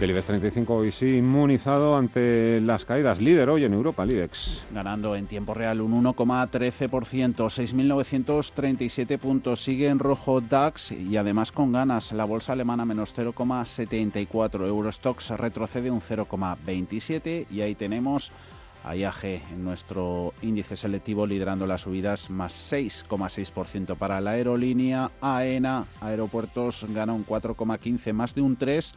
[0.00, 3.20] El IBEX 35 hoy sí inmunizado ante las caídas.
[3.20, 4.64] Líder hoy en Europa, el IBEX.
[4.72, 6.90] Ganando en tiempo real un 1,13%,
[7.36, 9.62] 6.937 puntos.
[9.62, 12.10] Sigue en rojo DAX y además con ganas.
[12.10, 14.66] La bolsa alemana menos 0,74.
[14.66, 18.32] Eurostox retrocede un 0,27 y ahí tenemos
[18.84, 25.10] a IAG en nuestro índice selectivo liderando las subidas más 6,6% para la aerolínea.
[25.20, 28.94] AENA Aeropuertos gana un 4,15 más de un 3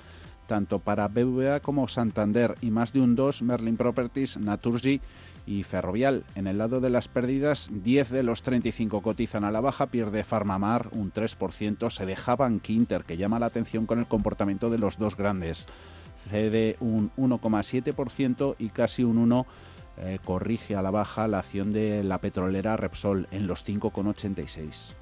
[0.47, 5.01] tanto para BBVA como Santander y más de un 2 Merlin Properties, Naturgy
[5.45, 6.23] y Ferrovial.
[6.35, 10.23] En el lado de las pérdidas, 10 de los 35 cotizan a la baja, pierde
[10.23, 14.97] Farmamar un 3%, se dejaban Quinter, que llama la atención con el comportamiento de los
[14.97, 15.67] dos grandes.
[16.29, 19.45] Cede un 1,7% y casi un 1%
[19.97, 24.93] eh, corrige a la baja la acción de la petrolera Repsol en los 5,86.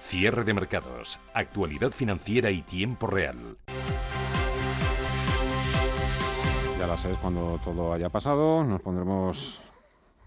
[0.00, 3.58] Cierre de mercados, actualidad financiera y tiempo real.
[6.78, 9.60] Ya las es cuando todo haya pasado, nos pondremos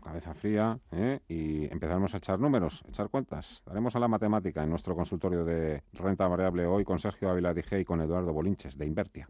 [0.01, 1.19] cabeza fría ¿eh?
[1.27, 3.63] y empezaremos a echar números, echar cuentas.
[3.65, 7.79] Daremos a la matemática en nuestro consultorio de renta variable hoy con Sergio Ávila Dije
[7.79, 9.29] y con Eduardo Bolinches de Invertia.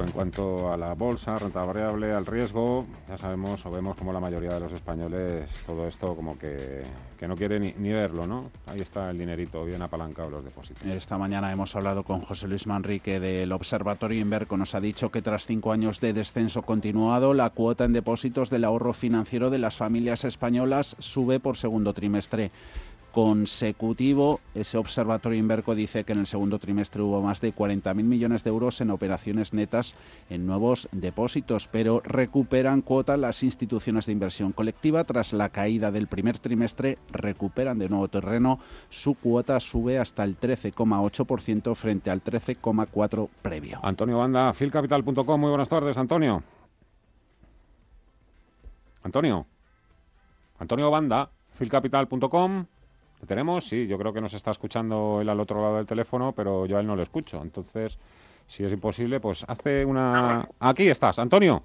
[0.00, 4.20] en cuanto a la bolsa, renta variable, al riesgo, ya sabemos o vemos como la
[4.20, 6.82] mayoría de los españoles todo esto como que,
[7.20, 8.50] no quiere ni, ni, verlo, ¿no?
[8.66, 10.84] Ahí está el dinerito bien apalancado los depósitos.
[10.84, 14.56] Esta mañana hemos hablado con José Luis Manrique del Observatorio Inverco.
[14.56, 18.64] Nos ha dicho que tras cinco años de descenso continuado, la cuota en depósitos del
[18.64, 22.50] ahorro financiero de las familias españolas sube por segundo trimestre
[23.12, 24.40] consecutivo.
[24.54, 28.50] Ese observatorio Inverco dice que en el segundo trimestre hubo más de 40.000 millones de
[28.50, 29.94] euros en operaciones netas
[30.30, 35.04] en nuevos depósitos, pero recuperan cuota las instituciones de inversión colectiva.
[35.04, 38.58] Tras la caída del primer trimestre, recuperan de nuevo terreno.
[38.88, 43.78] Su cuota sube hasta el 13,8% frente al 13,4% previo.
[43.82, 45.40] Antonio Banda, filcapital.com.
[45.40, 46.42] Muy buenas tardes, Antonio.
[49.02, 49.46] Antonio.
[50.58, 52.66] Antonio Banda, filcapital.com
[53.26, 53.66] tenemos?
[53.66, 56.76] Sí, yo creo que nos está escuchando él al otro lado del teléfono, pero yo
[56.76, 57.40] a él no lo escucho.
[57.42, 57.98] Entonces,
[58.46, 60.40] si es imposible, pues hace una...
[60.40, 61.62] Ah, Aquí estás, Antonio.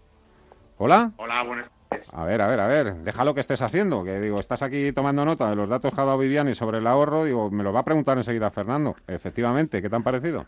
[0.78, 1.12] Hola.
[1.17, 2.08] Hola, buenas tardes.
[2.12, 5.24] A ver, a ver, a ver, déjalo que estés haciendo, que digo, estás aquí tomando
[5.26, 7.80] nota de los datos que ha dado Viviani sobre el ahorro, digo, me lo va
[7.80, 8.96] a preguntar enseguida Fernando.
[9.08, 10.46] Efectivamente, ¿qué te han parecido?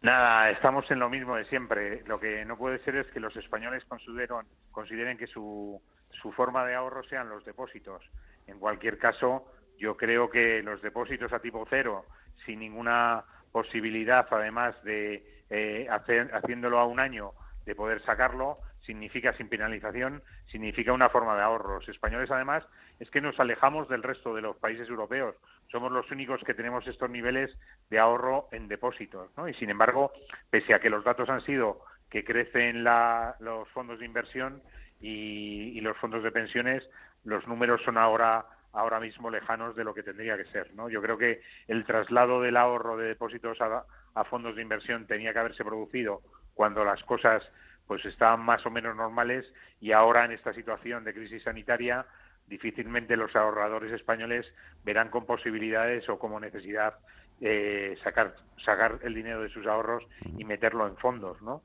[0.00, 2.02] Nada, estamos en lo mismo de siempre.
[2.06, 4.38] Lo que no puede ser es que los españoles consideren,
[4.72, 8.02] consideren que su, su forma de ahorro sean los depósitos.
[8.46, 9.46] En cualquier caso,
[9.78, 12.06] yo creo que los depósitos a tipo cero,
[12.44, 17.32] sin ninguna posibilidad, además de eh, haciéndolo a un año,
[17.64, 21.76] de poder sacarlo, significa sin penalización, significa una forma de ahorro.
[21.76, 22.66] Los españoles, además,
[22.98, 25.36] es que nos alejamos del resto de los países europeos.
[25.70, 27.56] Somos los únicos que tenemos estos niveles
[27.90, 29.30] de ahorro en depósitos.
[29.48, 30.12] Y, sin embargo,
[30.50, 34.62] pese a que los datos han sido que crecen los fondos de inversión
[35.00, 36.88] y, los fondos de pensiones,
[37.24, 40.74] los números son ahora ahora mismo lejanos de lo que tendría que ser.
[40.74, 40.88] ¿no?
[40.88, 45.38] Yo creo que el traslado del ahorro de depósitos a, fondos de inversión tenía que
[45.38, 46.22] haberse producido
[46.54, 47.50] cuando las cosas
[47.86, 52.06] pues estaban más o menos normales y ahora en esta situación de crisis sanitaria
[52.46, 54.52] difícilmente los ahorradores españoles
[54.84, 56.94] verán con posibilidades o como necesidad
[57.40, 60.06] eh, sacar sacar el dinero de sus ahorros
[60.38, 61.62] y meterlo en fondos, ¿no?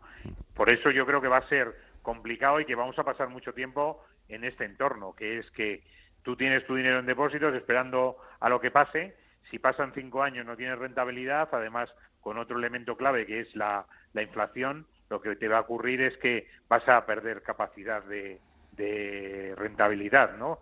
[0.56, 3.54] Por eso yo creo que va a ser complicado y que vamos a pasar mucho
[3.54, 5.84] tiempo en este entorno, que es que
[6.24, 9.16] tú tienes tu dinero en depósitos esperando a lo que pase.
[9.50, 13.86] Si pasan cinco años no tienes rentabilidad, además con otro elemento clave que es la,
[14.14, 18.42] la inflación, lo que te va a ocurrir es que vas a perder capacidad de,
[18.74, 20.60] de rentabilidad, ¿no?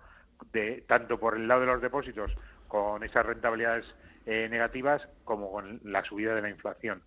[0.51, 2.35] De, tanto por el lado de los depósitos
[2.67, 7.01] con esas rentabilidades eh, negativas como con la subida de la inflación.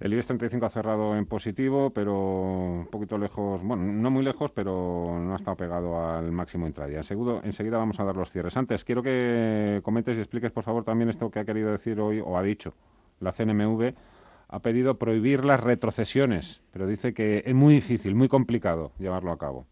[0.00, 4.50] El IBEX 35 ha cerrado en positivo, pero un poquito lejos, bueno, no muy lejos,
[4.52, 7.02] pero no ha estado pegado al máximo intradía.
[7.02, 8.56] Seguro, enseguida vamos a dar los cierres.
[8.56, 12.20] Antes, quiero que comentes y expliques, por favor, también esto que ha querido decir hoy,
[12.24, 12.74] o ha dicho,
[13.20, 13.94] la CNMV
[14.48, 19.38] ha pedido prohibir las retrocesiones, pero dice que es muy difícil, muy complicado llevarlo a
[19.38, 19.66] cabo.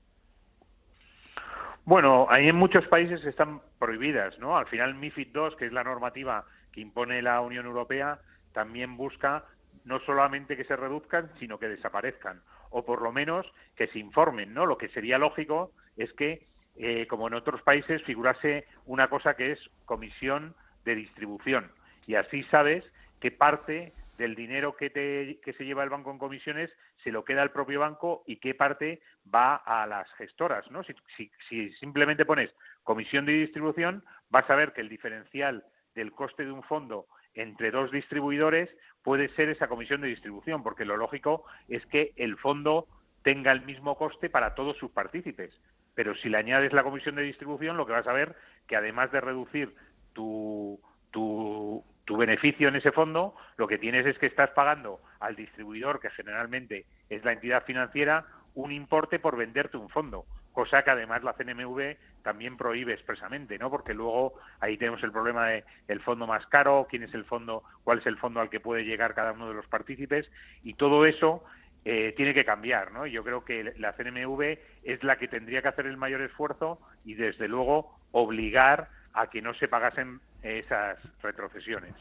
[1.84, 4.56] Bueno, hay en muchos países están prohibidas, ¿no?
[4.56, 8.18] Al final MIFID II, que es la normativa que impone la Unión Europea,
[8.56, 9.44] también busca
[9.84, 12.40] no solamente que se reduzcan, sino que desaparezcan,
[12.70, 14.64] o por lo menos que se informen, ¿no?
[14.64, 19.52] Lo que sería lógico es que, eh, como en otros países, figurase una cosa que
[19.52, 20.54] es comisión
[20.86, 21.70] de distribución,
[22.06, 22.90] y así sabes
[23.20, 27.26] qué parte del dinero que, te, que se lleva el banco en comisiones se lo
[27.26, 30.70] queda el propio banco y qué parte va a las gestoras.
[30.70, 30.82] ¿no?
[30.82, 36.46] Si, si, simplemente pones comisión de distribución, vas a ver que el diferencial del coste
[36.46, 38.68] de un fondo entre dos distribuidores
[39.02, 42.88] puede ser esa comisión de distribución, porque lo lógico es que el fondo
[43.22, 45.60] tenga el mismo coste para todos sus partícipes.
[45.94, 48.34] Pero si le añades la comisión de distribución, lo que vas a ver
[48.66, 49.74] que además de reducir
[50.12, 50.80] tu,
[51.12, 56.00] tu tu beneficio en ese fondo, lo que tienes es que estás pagando al distribuidor,
[56.00, 60.24] que generalmente es la entidad financiera, un importe por venderte un fondo,
[60.56, 63.68] cosa que además la CNMV también prohíbe expresamente, ¿no?
[63.68, 67.62] Porque luego ahí tenemos el problema de el fondo más caro, quién es el fondo,
[67.84, 70.30] cuál es el fondo al que puede llegar cada uno de los partícipes
[70.62, 71.44] y todo eso
[71.84, 73.06] eh, tiene que cambiar, ¿no?
[73.06, 77.12] Yo creo que la CNMV es la que tendría que hacer el mayor esfuerzo y
[77.12, 81.92] desde luego obligar a que no se pagasen esas retrocesiones.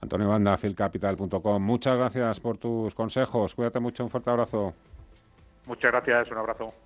[0.00, 1.62] Antonio Banda, filcapital.com.
[1.62, 3.54] Muchas gracias por tus consejos.
[3.54, 4.02] Cuídate mucho.
[4.02, 4.72] Un fuerte abrazo.
[5.66, 6.30] Muchas gracias.
[6.30, 6.85] Un abrazo.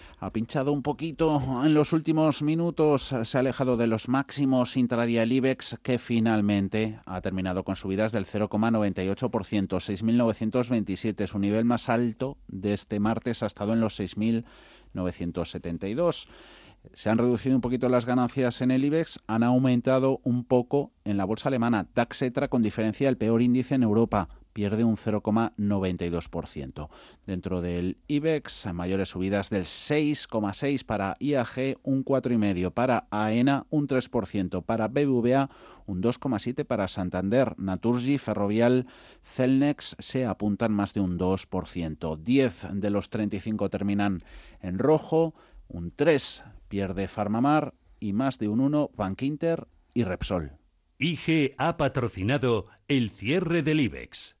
[0.21, 5.23] ha pinchado un poquito en los últimos minutos, se ha alejado de los máximos intradía
[5.23, 12.37] el IBEX, que finalmente ha terminado con subidas del 0,98%, 6.927, su nivel más alto
[12.47, 16.27] de este martes ha estado en los 6.972.
[16.93, 21.17] Se han reducido un poquito las ganancias en el IBEX, han aumentado un poco en
[21.17, 21.87] la bolsa alemana.
[21.95, 26.89] DAX con diferencia el peor índice en Europa, pierde un 0,92%.
[27.25, 34.63] Dentro del IBEX, mayores subidas del 6,6% para IAG, un 4,5% para AENA, un 3%
[34.63, 35.49] para BBVA,
[35.85, 38.87] un 2,7% para Santander, Naturgy, Ferrovial,
[39.23, 42.17] Celnex se apuntan más de un 2%.
[42.17, 44.23] 10 de los 35 terminan
[44.61, 45.33] en rojo,
[45.67, 50.53] un 3 pierde Farmamar y más de un 1 Bankinter y Repsol.
[50.97, 54.40] IG ha patrocinado el cierre del IBEX.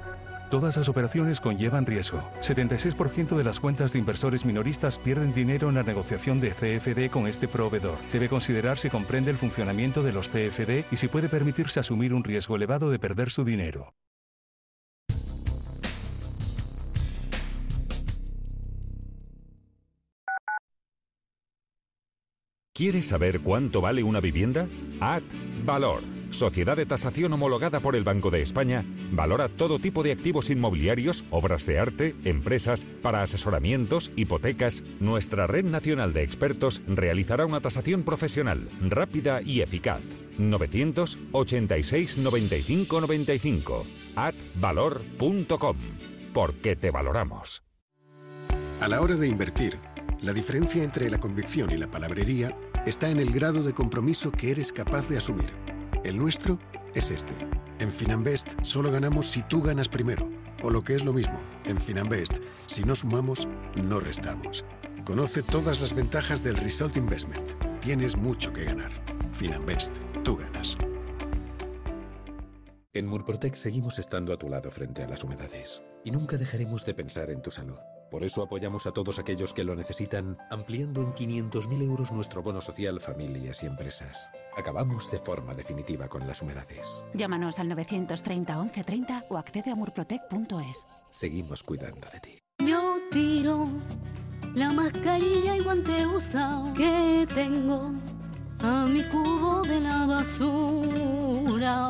[0.51, 2.21] Todas las operaciones conllevan riesgo.
[2.41, 7.25] 76% de las cuentas de inversores minoristas pierden dinero en la negociación de CFD con
[7.25, 7.97] este proveedor.
[8.11, 12.25] Debe considerar si comprende el funcionamiento de los CFD y si puede permitirse asumir un
[12.25, 13.93] riesgo elevado de perder su dinero.
[22.73, 24.67] ¿Quieres saber cuánto vale una vivienda?
[24.99, 25.23] Ad
[25.63, 26.01] Valor,
[26.31, 31.25] sociedad de tasación homologada por el Banco de España, valora todo tipo de activos inmobiliarios,
[31.29, 34.83] obras de arte, empresas, para asesoramientos, hipotecas.
[34.99, 40.17] Nuestra red nacional de expertos realizará una tasación profesional, rápida y eficaz.
[40.37, 45.77] 986 95 95 advalor.com.
[46.33, 47.63] Porque te valoramos.
[48.79, 49.77] A la hora de invertir,
[50.21, 54.51] la diferencia entre la convicción y la palabrería está en el grado de compromiso que
[54.51, 55.70] eres capaz de asumir.
[56.03, 56.57] El nuestro
[56.95, 57.33] es este.
[57.77, 60.31] En Finanbest solo ganamos si tú ganas primero.
[60.63, 62.33] O lo que es lo mismo, en Finanbest,
[62.67, 64.65] si no sumamos, no restamos.
[65.05, 67.47] Conoce todas las ventajas del Result Investment.
[67.81, 68.91] Tienes mucho que ganar.
[69.31, 70.75] Finanbest, tú ganas.
[72.93, 75.83] En Murprotec seguimos estando a tu lado frente a las humedades.
[76.03, 77.77] Y nunca dejaremos de pensar en tu salud.
[78.09, 82.59] Por eso apoyamos a todos aquellos que lo necesitan, ampliando en 500.000 euros nuestro bono
[82.59, 84.29] social familias y empresas.
[84.57, 87.03] Acabamos de forma definitiva con las humedades.
[87.13, 90.85] Llámanos al 930 1130 o accede a murprotec.es.
[91.09, 92.37] Seguimos cuidando de ti.
[92.65, 93.67] Yo tiro
[94.53, 97.93] la mascarilla y guante usado que tengo
[98.59, 101.89] a mi cubo de la basura.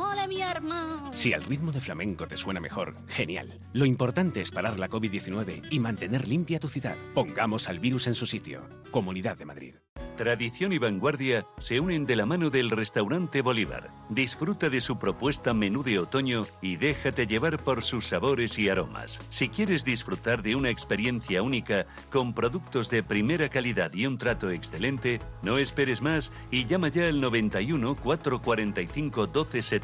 [0.00, 1.12] ¡Hola, mi hermano!
[1.12, 3.58] Si al ritmo de flamenco te suena mejor, genial.
[3.72, 6.96] Lo importante es parar la COVID-19 y mantener limpia tu ciudad.
[7.14, 8.68] Pongamos al virus en su sitio.
[8.92, 9.74] Comunidad de Madrid.
[10.18, 13.92] Tradición y vanguardia se unen de la mano del restaurante Bolívar.
[14.08, 19.20] Disfruta de su propuesta menú de otoño y déjate llevar por sus sabores y aromas.
[19.28, 24.50] Si quieres disfrutar de una experiencia única con productos de primera calidad y un trato
[24.50, 29.28] excelente, no esperes más y llama ya al 91 445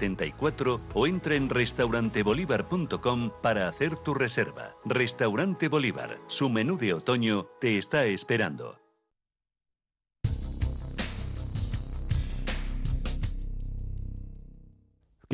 [0.09, 4.77] 1274 o entra en restaurantebolívar.com para hacer tu reserva.
[4.85, 8.85] Restaurante Bolívar, su menú de otoño te está esperando.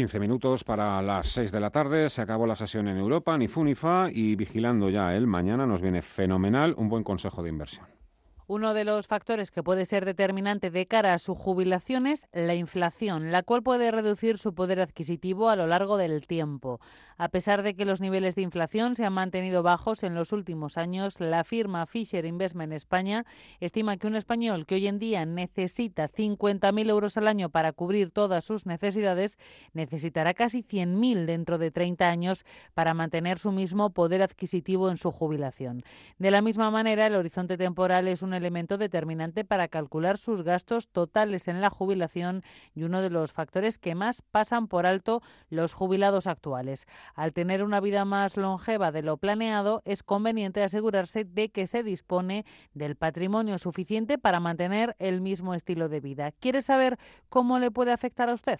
[0.00, 2.08] 15 minutos para las 6 de la tarde.
[2.08, 5.66] Se acabó la sesión en Europa, ni fu ni fa, y vigilando ya el mañana
[5.66, 7.99] nos viene fenomenal un buen consejo de inversión.
[8.52, 12.56] Uno de los factores que puede ser determinante de cara a su jubilación es la
[12.56, 16.80] inflación, la cual puede reducir su poder adquisitivo a lo largo del tiempo.
[17.16, 20.78] A pesar de que los niveles de inflación se han mantenido bajos en los últimos
[20.78, 23.24] años, la firma Fisher Investment España
[23.60, 28.10] estima que un español que hoy en día necesita 50.000 euros al año para cubrir
[28.10, 29.38] todas sus necesidades
[29.74, 32.44] necesitará casi 100.000 dentro de 30 años
[32.74, 35.84] para mantener su mismo poder adquisitivo en su jubilación.
[36.18, 40.88] De la misma manera, el horizonte temporal es un elemento determinante para calcular sus gastos
[40.88, 42.42] totales en la jubilación
[42.74, 46.86] y uno de los factores que más pasan por alto los jubilados actuales.
[47.14, 51.82] Al tener una vida más longeva de lo planeado, es conveniente asegurarse de que se
[51.82, 56.32] dispone del patrimonio suficiente para mantener el mismo estilo de vida.
[56.32, 58.58] ¿Quiere saber cómo le puede afectar a usted?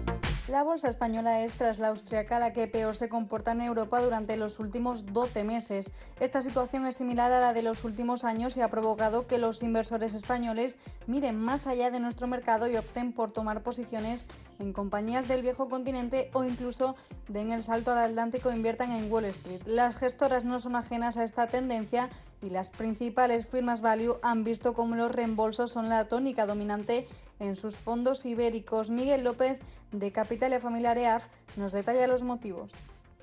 [0.51, 4.35] La bolsa española es tras la austriaca la que peor se comporta en Europa durante
[4.35, 5.89] los últimos 12 meses.
[6.19, 9.63] Esta situación es similar a la de los últimos años y ha provocado que los
[9.63, 10.77] inversores españoles
[11.07, 14.27] miren más allá de nuestro mercado y opten por tomar posiciones
[14.59, 16.97] en compañías del viejo continente o incluso
[17.29, 19.61] den el salto al Atlántico e inviertan en Wall Street.
[19.65, 22.09] Las gestoras no son ajenas a esta tendencia
[22.41, 27.07] y las principales firmas value han visto cómo los reembolsos son la tónica dominante
[27.41, 28.89] en sus fondos ibéricos.
[28.89, 29.59] Miguel López,
[29.91, 31.25] de Capital y Familiar EAF,
[31.57, 32.71] nos detalla los motivos.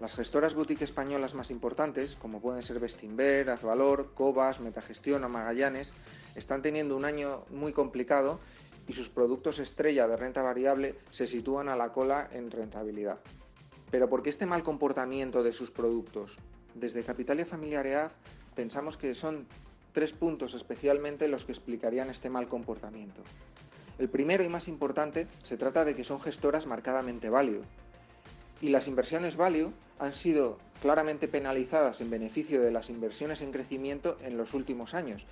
[0.00, 5.92] Las gestoras boutique españolas más importantes, como pueden ser Bestinver, Azvalor, Cobas, Metagestión o Magallanes,
[6.34, 8.40] están teniendo un año muy complicado
[8.88, 13.18] y sus productos estrella de renta variable se sitúan a la cola en rentabilidad.
[13.90, 16.38] Pero ¿por qué este mal comportamiento de sus productos?
[16.74, 18.12] Desde Capital y Familiar EAF
[18.54, 19.46] pensamos que son
[19.92, 23.22] tres puntos especialmente los que explicarían este mal comportamiento.
[23.98, 27.62] El primero y más importante se trata de que son gestoras marcadamente value.
[28.60, 34.16] Y las inversiones value han sido claramente penalizadas en beneficio de las inversiones en crecimiento
[34.22, 35.26] en los últimos años,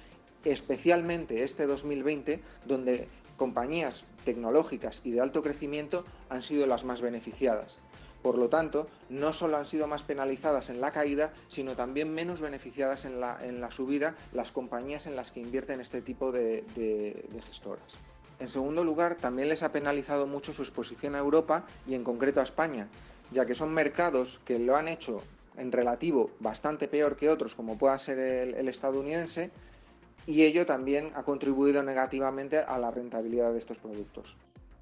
[0.44, 7.78] especialmente este 2020, donde compañías tecnológicas y de alto crecimiento han sido las más beneficiadas.
[8.22, 12.40] Por lo tanto, no solo han sido más penalizadas en la caída, sino también menos
[12.40, 16.62] beneficiadas en la, en la subida las compañías en las que invierten este tipo de,
[16.74, 17.96] de, de gestoras.
[18.38, 22.40] En segundo lugar, también les ha penalizado mucho su exposición a Europa y en concreto
[22.40, 22.88] a España,
[23.30, 25.22] ya que son mercados que lo han hecho
[25.56, 29.50] en relativo bastante peor que otros, como pueda ser el, el estadounidense,
[30.26, 34.36] y ello también ha contribuido negativamente a la rentabilidad de estos productos.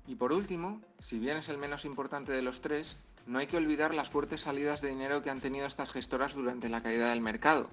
[0.06, 2.96] Y por último, si bien es el menos importante de los tres,
[3.26, 6.68] no hay que olvidar las fuertes salidas de dinero que han tenido estas gestoras durante
[6.68, 7.68] la caída del mercado,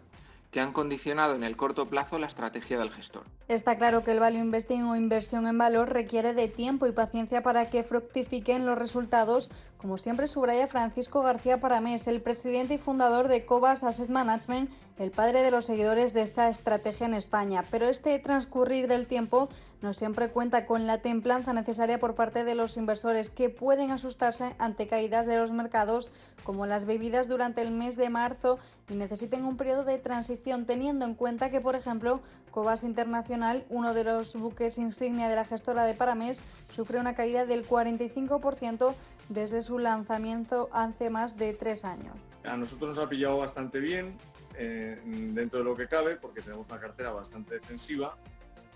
[0.52, 3.24] que han condicionado en el corto plazo la estrategia del gestor.
[3.48, 7.42] Está claro que el value investing o inversión en valor requiere de tiempo y paciencia
[7.42, 13.30] para que fructifiquen los resultados, como siempre subraya Francisco García Paramés, el presidente y fundador
[13.30, 17.64] de Cobas Asset Management, el padre de los seguidores de esta estrategia en España.
[17.72, 19.50] Pero este transcurrir del tiempo
[19.82, 24.54] no siempre cuenta con la templanza necesaria por parte de los inversores que pueden asustarse
[24.60, 26.12] ante caídas de los mercados
[26.44, 31.06] como las bebidas durante el mes de marzo y necesiten un periodo de transición teniendo
[31.06, 32.22] en cuenta que, por ejemplo,
[32.52, 36.42] Cobas Internacional, uno de los buques insignia de la gestora de Paramés,
[36.74, 38.94] sufre una caída del 45%
[39.30, 42.16] desde su lanzamiento hace más de tres años.
[42.44, 44.16] A nosotros nos ha pillado bastante bien
[44.58, 48.18] eh, dentro de lo que cabe porque tenemos una cartera bastante defensiva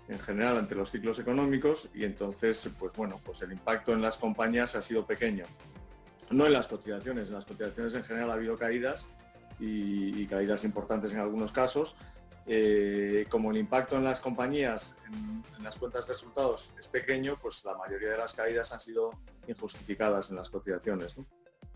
[0.08, 4.16] en general ante los ciclos económicos y entonces pues bueno pues el impacto en las
[4.16, 5.44] compañías ha sido pequeño
[6.30, 9.04] no en las cotizaciones en las cotizaciones en general ha habido caídas
[9.58, 11.96] y, caídas importantes en algunos casos
[12.48, 17.64] eh, como el impacto en las compañías, en, las cuentas de resultados es pequeño, pues
[17.64, 19.10] la mayoría de las caídas han sido
[19.48, 21.16] injustificadas en las cotizaciones.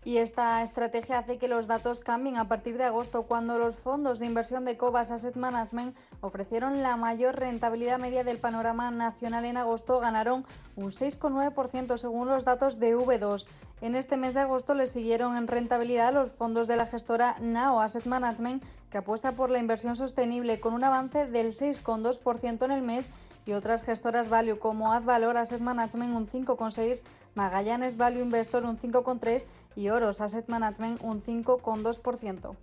[0.03, 4.17] Y esta estrategia hace que los datos cambien a partir de agosto, cuando los fondos
[4.17, 9.57] de inversión de Cobas Asset Management ofrecieron la mayor rentabilidad media del panorama nacional en
[9.57, 10.43] agosto, ganaron
[10.75, 13.45] un 6,9% según los datos de V2.
[13.81, 17.79] En este mes de agosto le siguieron en rentabilidad los fondos de la gestora Nao
[17.79, 22.81] Asset Management, que apuesta por la inversión sostenible con un avance del 6,2% en el
[22.81, 23.11] mes
[23.45, 27.03] y otras gestoras value como AdValor Asset Management un 5,6%,
[27.35, 32.55] Magallanes Value Investor un 5,3% y Oros Asset Management un 5,2%.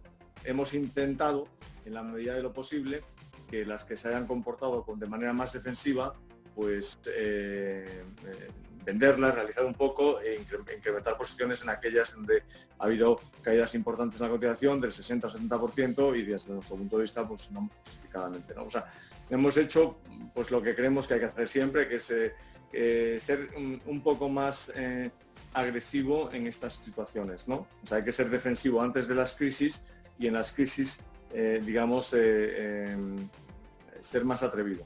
[0.45, 1.49] Hemos intentado,
[1.85, 3.03] en la medida de lo posible,
[3.51, 6.15] que las que se hayan comportado de manera más defensiva,
[6.55, 8.49] pues eh, eh,
[8.85, 12.43] venderlas, realizar un poco e incrementar posiciones en aquellas donde
[12.79, 16.97] ha habido caídas importantes en la cotización del 60 o 70% y desde nuestro punto
[16.97, 18.55] de vista, pues no justificadamente.
[18.55, 18.65] ¿no?
[18.65, 18.93] O sea,
[19.31, 19.99] hemos hecho
[20.35, 22.33] pues lo que creemos que hay que hacer siempre, que es eh,
[22.73, 25.11] eh, ser un, poco más eh,
[25.55, 27.67] agresivo en estas situaciones, ¿no?
[27.83, 29.85] O sea, hay que ser defensivo antes de las crisis
[30.19, 31.01] y en las crisis,
[31.33, 32.95] eh, digamos, ser
[34.25, 34.85] más atrevido.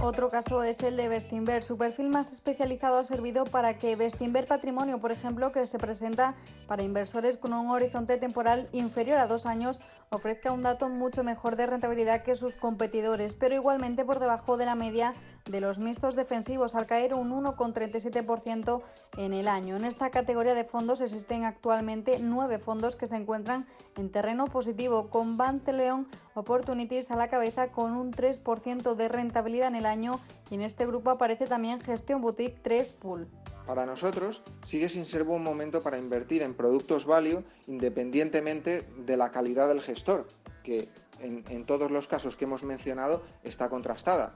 [0.00, 1.64] Otro caso es el de Bestinver.
[1.64, 6.36] Su perfil más especializado ha servido para que Bestinver Patrimonio, por ejemplo, que se presenta
[6.68, 9.80] para inversores con un horizonte temporal inferior a dos años,
[10.10, 14.66] ofrezca un dato mucho mejor de rentabilidad que sus competidores, pero igualmente por debajo de
[14.66, 15.14] la media
[15.48, 18.82] de los mixtos defensivos, al caer un 1,37%
[19.16, 19.76] en el año.
[19.76, 25.08] En esta categoría de fondos existen actualmente nueve fondos que se encuentran en terreno positivo,
[25.08, 30.20] con Banteleon Opportunities a la cabeza con un 3% de rentabilidad en el año
[30.50, 33.28] y en este grupo aparece también Gestión Boutique 3 Pool.
[33.66, 39.30] Para nosotros sigue sin ser buen momento para invertir en productos value independientemente de la
[39.30, 40.26] calidad del gestor,
[40.62, 40.88] que
[41.20, 44.34] en, en todos los casos que hemos mencionado está contrastada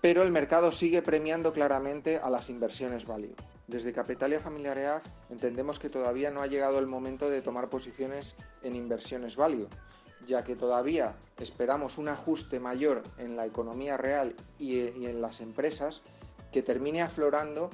[0.00, 3.34] pero el mercado sigue premiando claramente a las inversiones value.
[3.66, 8.74] Desde Capitalia Familiareag entendemos que todavía no ha llegado el momento de tomar posiciones en
[8.74, 9.68] inversiones value,
[10.26, 15.40] ya que todavía esperamos un ajuste mayor en la economía real y, y en las
[15.40, 16.00] empresas
[16.50, 17.70] que termine aflorando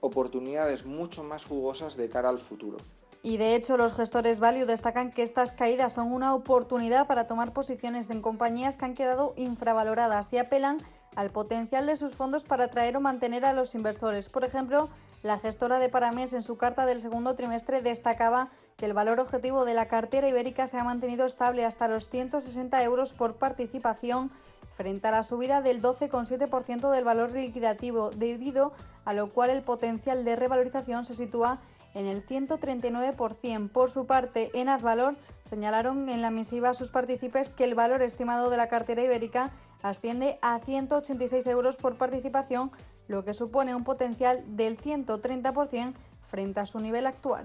[0.00, 2.78] oportunidades mucho más jugosas de cara al futuro.
[3.22, 7.54] Y de hecho los gestores value destacan que estas caídas son una oportunidad para tomar
[7.54, 10.76] posiciones en compañías que han quedado infravaloradas y apelan
[11.16, 14.28] al potencial de sus fondos para atraer o mantener a los inversores.
[14.28, 14.88] Por ejemplo,
[15.22, 19.64] la gestora de Paramés en su carta del segundo trimestre destacaba que el valor objetivo
[19.64, 24.30] de la cartera ibérica se ha mantenido estable hasta los 160 euros por participación
[24.76, 28.72] frente a la subida del 12,7% del valor liquidativo, debido
[29.04, 31.60] a lo cual el potencial de revalorización se sitúa
[31.94, 33.70] en el 139%.
[33.70, 38.02] Por su parte, en Advalor señalaron en la misiva a sus partícipes que el valor
[38.02, 39.52] estimado de la cartera ibérica
[39.84, 42.72] asciende a 186 euros por participación,
[43.06, 45.92] lo que supone un potencial del 130%
[46.30, 47.44] frente a su nivel actual.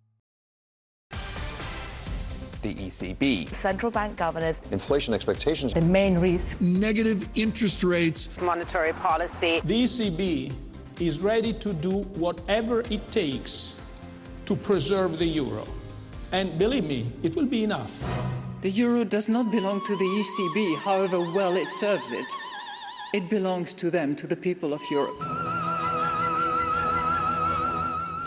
[2.61, 3.53] The ECB.
[3.53, 4.61] Central bank governors.
[4.71, 5.73] Inflation expectations.
[5.73, 6.59] The main risk.
[6.61, 8.29] Negative interest rates.
[8.41, 9.61] Monetary policy.
[9.65, 10.53] The ECB
[10.99, 13.81] is ready to do whatever it takes
[14.45, 15.65] to preserve the euro.
[16.31, 18.03] And believe me, it will be enough.
[18.61, 22.31] The euro does not belong to the ECB, however well it serves it.
[23.13, 25.50] It belongs to them, to the people of Europe.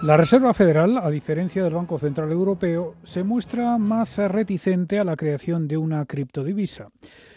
[0.05, 5.17] La Reserva Federal, a diferencia del Banco Central Europeo, se muestra más reticente a la
[5.17, 6.91] creación de una criptodivisa.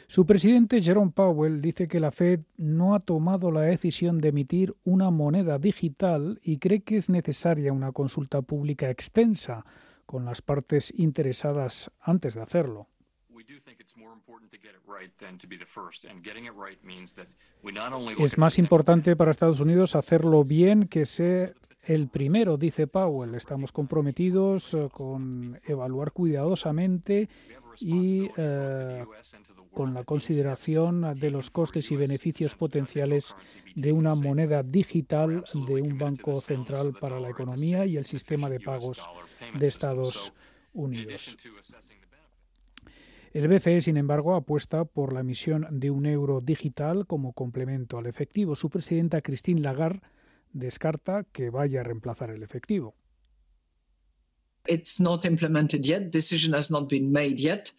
[0.08, 4.76] Su presidente Jerome Powell dice que la Fed no ha tomado la decisión de emitir
[4.84, 9.64] una moneda digital y cree que es necesaria una consulta pública extensa
[10.06, 12.90] con las partes interesadas antes de hacerlo.
[18.20, 21.56] Es más importante para Estados Unidos hacerlo bien que ser
[21.88, 27.30] el primero, dice Powell, estamos comprometidos eh, con evaluar cuidadosamente
[27.80, 29.06] y eh,
[29.72, 33.36] con la consideración de los costes y beneficios potenciales
[33.76, 38.60] de una moneda digital de un banco central para la economía y el sistema de
[38.60, 39.08] pagos
[39.58, 40.34] de Estados
[40.74, 41.38] Unidos.
[43.32, 48.08] El BCE, sin embargo, apuesta por la emisión de un euro digital como complemento al
[48.08, 48.56] efectivo.
[48.56, 50.02] Su presidenta Christine Lagarde
[50.54, 52.96] descarta que vaya a reemplazar el efectivo.
[54.68, 56.12] It's not implemented yet.
[56.12, 57.72] Decision has not been made yet.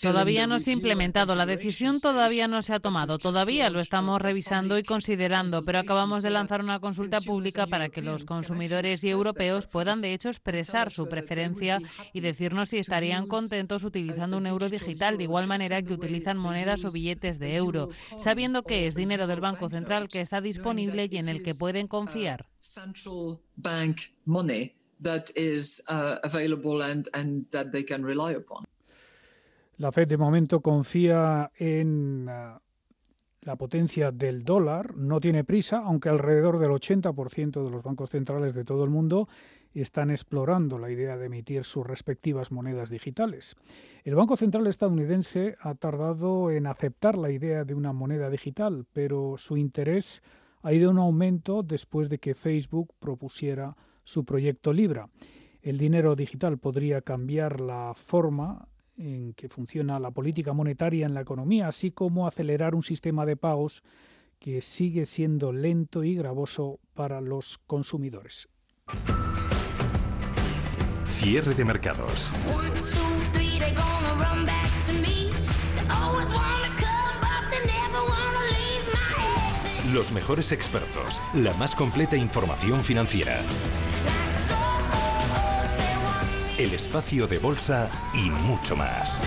[0.00, 4.20] Todavía no se ha implementado, la decisión todavía no se ha tomado, todavía lo estamos
[4.20, 9.10] revisando y considerando, pero acabamos de lanzar una consulta pública para que los consumidores y
[9.10, 11.80] europeos puedan de hecho expresar su preferencia
[12.12, 16.84] y decirnos si estarían contentos utilizando un euro digital de igual manera que utilizan monedas
[16.84, 21.18] o billetes de euro, sabiendo que es dinero del Banco Central que está disponible y
[21.18, 22.46] en el que pueden confiar.
[29.82, 32.60] La Fed de momento confía en ah,
[33.40, 38.54] la potencia del dólar, no tiene prisa, aunque alrededor del 80% de los bancos centrales
[38.54, 39.28] de todo el mundo
[39.74, 43.56] están explorando la idea de emitir sus respectivas monedas digitales.
[44.04, 49.34] El Banco Central estadounidense ha tardado en aceptar la idea de una moneda digital, pero
[49.36, 50.22] su interés
[50.62, 55.08] ha ido en aumento después de que Facebook propusiera su proyecto Libra.
[55.60, 61.20] El dinero digital podría cambiar la forma en que funciona la política monetaria en la
[61.20, 63.82] economía, así como acelerar un sistema de pagos
[64.38, 68.48] que sigue siendo lento y gravoso para los consumidores.
[71.06, 72.30] Cierre de mercados.
[79.92, 83.38] Los mejores expertos, la más completa información financiera
[86.58, 89.22] el espacio de bolsa y mucho más.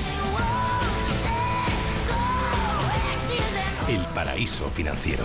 [3.90, 5.24] El paraíso financiero.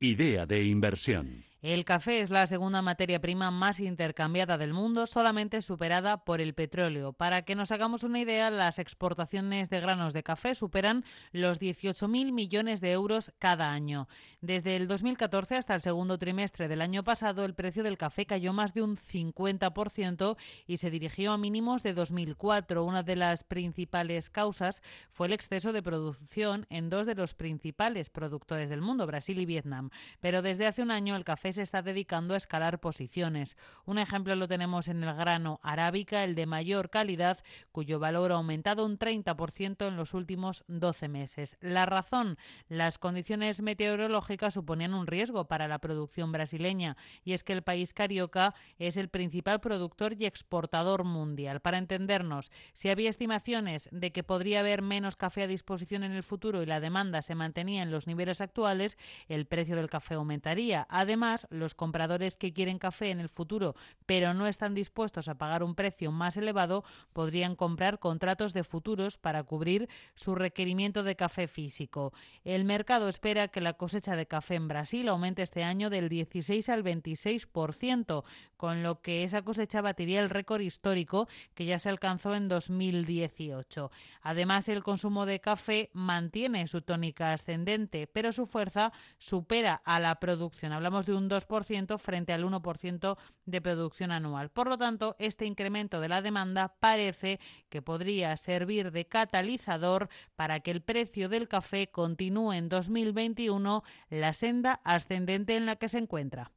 [0.00, 1.44] Idea de inversión.
[1.62, 6.52] El café es la segunda materia prima más intercambiada del mundo, solamente superada por el
[6.52, 7.14] petróleo.
[7.14, 11.02] Para que nos hagamos una idea, las exportaciones de granos de café superan
[11.32, 14.06] los 18.000 millones de euros cada año.
[14.42, 18.52] Desde el 2014 hasta el segundo trimestre del año pasado, el precio del café cayó
[18.52, 20.36] más de un 50%
[20.66, 22.84] y se dirigió a mínimos de 2004.
[22.84, 28.10] Una de las principales causas fue el exceso de producción en dos de los principales
[28.10, 29.88] productores del mundo, Brasil y Vietnam.
[30.20, 33.56] Pero desde hace un año el café se está dedicando a escalar posiciones.
[33.84, 37.38] Un ejemplo lo tenemos en el grano arábica, el de mayor calidad,
[37.72, 41.56] cuyo valor ha aumentado un 30% en los últimos 12 meses.
[41.60, 42.38] La razón,
[42.68, 47.92] las condiciones meteorológicas suponían un riesgo para la producción brasileña y es que el país
[47.92, 51.60] carioca es el principal productor y exportador mundial.
[51.60, 56.22] Para entendernos, si había estimaciones de que podría haber menos café a disposición en el
[56.22, 58.98] futuro y la demanda se mantenía en los niveles actuales,
[59.28, 60.86] el precio del café aumentaría.
[60.88, 63.74] Además, los compradores que quieren café en el futuro
[64.06, 69.18] pero no están dispuestos a pagar un precio más elevado podrían comprar contratos de futuros
[69.18, 72.12] para cubrir su requerimiento de café físico.
[72.44, 76.68] El mercado espera que la cosecha de café en Brasil aumente este año del 16
[76.68, 78.24] al 26%,
[78.56, 83.90] con lo que esa cosecha batiría el récord histórico que ya se alcanzó en 2018.
[84.22, 90.14] Además, el consumo de café mantiene su tónica ascendente, pero su fuerza supera a la
[90.16, 90.72] producción.
[90.72, 94.50] Hablamos de un 2% frente al 1% de producción anual.
[94.50, 100.60] Por lo tanto, este incremento de la demanda parece que podría servir de catalizador para
[100.60, 105.98] que el precio del café continúe en 2021 la senda ascendente en la que se
[105.98, 106.52] encuentra.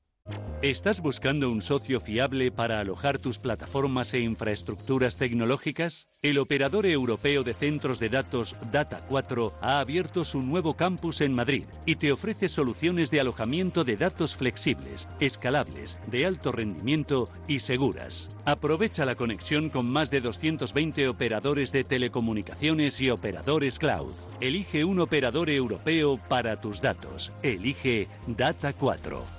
[0.62, 6.10] ¿Estás buscando un socio fiable para alojar tus plataformas e infraestructuras tecnológicas?
[6.22, 11.64] El operador europeo de centros de datos Data4 ha abierto su nuevo campus en Madrid
[11.86, 18.36] y te ofrece soluciones de alojamiento de datos flexibles, escalables, de alto rendimiento y seguras.
[18.44, 24.12] Aprovecha la conexión con más de 220 operadores de telecomunicaciones y operadores cloud.
[24.42, 27.32] Elige un operador europeo para tus datos.
[27.44, 29.39] Elige Data4.